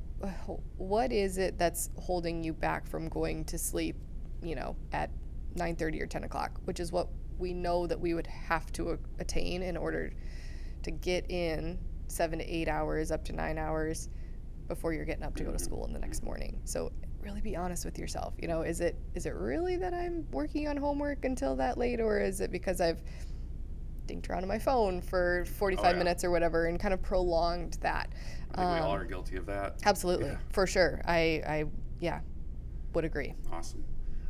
what 0.77 1.12
is 1.12 1.38
it 1.38 1.59
that's 1.59 1.90
holding 1.99 2.42
you 2.42 2.53
back 2.53 2.87
from 2.87 3.09
going 3.09 3.44
to 3.46 3.59
sleep, 3.59 3.96
you 4.42 4.55
know, 4.55 4.77
at 4.92 5.11
9:30 5.55 6.01
or 6.01 6.07
10 6.07 6.25
o'clock, 6.25 6.61
which 6.64 6.81
is 6.81 6.92
what 6.92 7.09
we 7.38 7.53
know 7.53 7.87
that 7.87 7.99
we 7.99 8.14
would 8.14 8.27
have 8.27 8.70
to 8.73 8.92
a- 8.92 8.99
attain 9.18 9.62
in 9.62 9.77
order 9.77 10.12
to 10.83 10.90
get 10.90 11.31
in 11.31 11.79
seven 12.09 12.38
to 12.38 12.44
eight 12.44 12.68
hours, 12.68 13.11
up 13.11 13.25
to 13.25 13.33
nine 13.33 13.59
hours 13.59 14.09
before 14.68 14.92
you're 14.92 15.05
getting 15.05 15.25
up 15.25 15.35
to 15.37 15.44
go 15.44 15.51
to 15.51 15.57
mm-hmm. 15.57 15.64
school 15.64 15.87
in 15.87 15.92
the 15.92 15.99
next 15.99 16.18
mm-hmm. 16.18 16.27
morning. 16.27 16.61
So 16.64 16.92
really 17.23 17.40
be 17.40 17.57
honest 17.57 17.85
with 17.85 17.99
yourself. 17.99 18.35
You 18.38 18.49
know, 18.49 18.62
is 18.62 18.81
it 18.81 18.96
is 19.14 19.27
it 19.27 19.35
really 19.35 19.77
that 19.77 19.94
I'm 19.94 20.27
working 20.31 20.68
on 20.68 20.77
homework 20.77 21.25
until 21.25 21.57
that 21.57 21.79
late, 21.79 22.01
or 22.01 22.20
is 22.20 22.40
it 22.40 22.51
because 22.51 22.81
I've 22.81 23.03
dinked 24.11 24.29
around 24.29 24.42
on 24.42 24.49
my 24.49 24.59
phone 24.59 25.01
for 25.01 25.44
45 25.46 25.85
Oh, 25.85 25.88
yeah. 25.90 25.96
minutes 25.99 26.25
or 26.25 26.31
whatever 26.31 26.66
and 26.66 26.79
kind 26.79 26.92
of 26.94 27.03
prolonged 27.03 27.75
that? 27.81 28.11
I 28.53 28.57
think 28.57 28.70
we 28.70 28.79
all 28.81 28.92
Um, 28.94 29.01
are 29.01 29.05
guilty 29.05 29.37
of 29.37 29.46
that. 29.46 29.77
Absolutely, 29.85 30.29
Yeah. 30.31 30.38
for 30.51 30.66
sure. 30.66 31.01
I, 31.05 31.42
I, 31.46 31.64
yeah, 32.01 32.20
would 32.94 33.05
agree. 33.05 33.35
Awesome. 33.53 33.85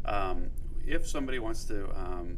Um, 0.04 0.50
if 0.86 1.08
somebody 1.08 1.38
wants 1.38 1.64
to, 1.64 1.88
um, 1.98 2.36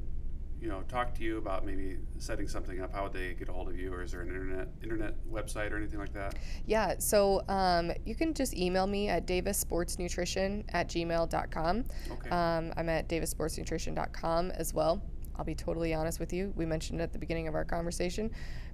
you 0.60 0.68
know, 0.68 0.82
talk 0.82 1.12
to 1.16 1.24
you 1.24 1.38
about 1.38 1.66
maybe 1.66 1.98
setting 2.18 2.46
something 2.46 2.80
up, 2.80 2.92
how 2.94 3.02
would 3.04 3.12
they 3.12 3.34
get 3.34 3.48
a 3.48 3.52
hold 3.52 3.68
of 3.68 3.76
you, 3.76 3.92
or 3.92 4.02
is 4.02 4.12
there 4.12 4.20
an 4.20 4.28
internet 4.28 4.68
internet 4.80 5.14
website 5.28 5.72
or 5.72 5.76
anything 5.76 5.98
like 5.98 6.12
that? 6.12 6.36
Yeah, 6.66 6.94
so 6.98 7.42
um, 7.48 7.90
you 8.04 8.14
can 8.14 8.32
just 8.32 8.54
email 8.56 8.86
me 8.86 9.08
at 9.08 9.26
davissportsnutrition 9.26 10.64
at 10.72 10.88
gmail.com. 10.88 11.84
Okay. 12.12 12.30
Um, 12.30 12.72
I'm 12.76 12.88
at 12.88 13.08
davissportsnutrition.com 13.08 14.52
as 14.52 14.72
well. 14.72 15.02
I'll 15.42 15.46
be 15.46 15.56
totally 15.56 15.92
honest 15.92 16.20
with 16.20 16.32
you. 16.32 16.52
We 16.54 16.64
mentioned 16.66 17.00
at 17.00 17.12
the 17.12 17.18
beginning 17.18 17.48
of 17.48 17.56
our 17.56 17.64
conversation, 17.64 18.30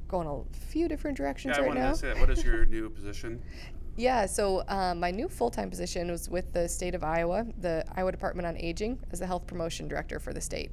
going 0.06 0.28
a 0.28 0.54
few 0.54 0.86
different 0.86 1.16
directions 1.16 1.56
yeah, 1.56 1.64
I 1.64 1.66
right 1.66 1.74
now. 1.74 1.92
to 1.92 1.96
say 1.96 2.08
that. 2.08 2.18
What 2.18 2.28
is 2.28 2.44
your 2.44 2.66
new 2.66 2.90
position? 2.90 3.42
Yeah, 3.96 4.26
so 4.26 4.62
um, 4.68 5.00
my 5.00 5.10
new 5.10 5.28
full 5.28 5.50
time 5.50 5.70
position 5.70 6.08
was 6.08 6.28
with 6.28 6.52
the 6.52 6.68
state 6.68 6.94
of 6.94 7.02
Iowa, 7.02 7.44
the 7.58 7.84
Iowa 7.96 8.12
Department 8.12 8.46
on 8.46 8.56
Aging, 8.56 8.96
as 9.10 9.18
the 9.18 9.26
health 9.26 9.48
promotion 9.48 9.88
director 9.88 10.20
for 10.20 10.32
the 10.32 10.40
state. 10.40 10.70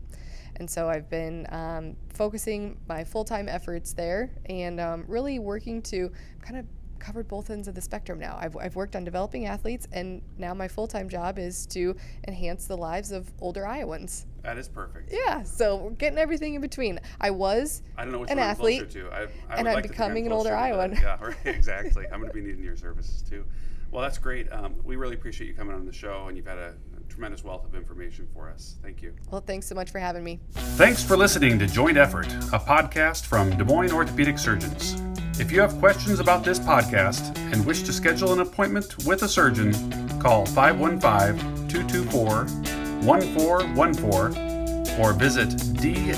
And 0.58 0.70
so 0.70 0.88
I've 0.88 1.10
been 1.10 1.48
um, 1.50 1.96
focusing 2.14 2.78
my 2.88 3.04
full 3.04 3.24
time 3.24 3.50
efforts 3.50 3.94
there 3.94 4.30
and 4.46 4.80
um, 4.80 5.06
really 5.08 5.40
working 5.40 5.82
to 5.84 6.12
kind 6.44 6.60
of 6.60 6.68
covered 7.00 7.28
both 7.28 7.50
ends 7.50 7.68
of 7.68 7.76
the 7.76 7.82
spectrum 7.82 8.20
now. 8.20 8.38
I've, 8.40 8.56
I've 8.58 8.76
worked 8.76 8.96
on 8.96 9.04
developing 9.04 9.46
athletes, 9.46 9.88
and 9.92 10.22
now 10.38 10.54
my 10.54 10.68
full 10.68 10.88
time 10.88 11.10
job 11.10 11.40
is 11.40 11.66
to 11.68 11.96
enhance 12.28 12.66
the 12.66 12.78
lives 12.78 13.12
of 13.12 13.32
older 13.40 13.66
Iowans. 13.66 14.26
That 14.44 14.58
is 14.58 14.68
perfect. 14.68 15.12
Yeah, 15.12 15.44
so 15.44 15.76
we're 15.78 15.90
getting 15.92 16.20
everything 16.20 16.54
in 16.54 16.62
between. 16.62 17.00
I 17.20 17.32
was 17.32 17.82
I 17.98 18.04
don't 18.04 18.14
know 18.14 18.20
which 18.20 18.32
an 18.32 18.38
one 18.38 18.48
athlete, 18.48 18.82
I'm 18.82 18.88
closer 18.88 19.10
to. 19.10 19.16
I, 19.16 19.22
I 19.54 19.58
and 19.58 19.68
I'm 19.68 19.76
like 19.76 19.88
becoming 19.88 20.26
an 20.26 20.32
older 20.32 20.56
Iowan. 20.56 20.94
Yeah, 20.94 21.18
right, 21.22 21.36
exactly. 21.46 22.06
I'm 22.12 22.20
going 22.20 22.32
to 22.32 22.34
be 22.34 22.42
needing 22.42 22.64
your 22.64 22.78
services 22.78 23.22
too. 23.22 23.46
Well, 23.92 24.02
that's 24.02 24.18
great. 24.18 24.52
Um, 24.52 24.76
we 24.84 24.98
really 24.98 25.16
appreciate 25.16 25.48
you 25.48 25.54
coming 25.54 25.74
on 25.74 25.86
the 25.86 25.94
show, 25.94 26.26
and 26.28 26.36
you've 26.36 26.48
had 26.48 26.58
a, 26.58 26.74
tremendous 27.08 27.46
wealth 27.46 27.64
of 27.64 27.76
information 27.76 28.28
for 28.34 28.50
us. 28.50 28.76
Thank 28.84 29.02
you. 29.02 29.14
well. 29.32 29.40
Thanks 29.40 29.68
so 29.68 29.76
much 29.76 29.90
for 29.90 30.00
having 30.00 30.24
me. 30.24 30.40
Thanks 30.52 31.02
for 31.02 31.16
listening 31.16 31.58
to 31.60 31.68
Joint 31.68 31.98
Effort, 31.98 32.26
a 32.26 32.60
podcast 32.60 33.26
from 33.26 33.56
Des 33.58 33.64
Moines 33.64 33.94
Orthopedic 33.94 34.38
Surgeons. 34.38 34.96
If 35.38 35.52
you 35.52 35.60
have 35.60 35.78
questions 35.80 36.22
about 36.22 36.46
this 36.46 36.60
podcast 36.60 37.38
and 37.52 37.66
wish 37.66 37.84
to 37.84 37.92
schedule 37.92 38.32
an 38.32 38.40
appointment 38.40 39.06
with 39.06 39.24
a 39.24 39.28
surgeon, 39.28 39.74
call 40.22 40.46
515 40.46 41.68
224 41.68 42.46
1414 43.06 45.00
or 45.00 45.12
visit 45.12 45.50
dmos.com. 45.50 46.16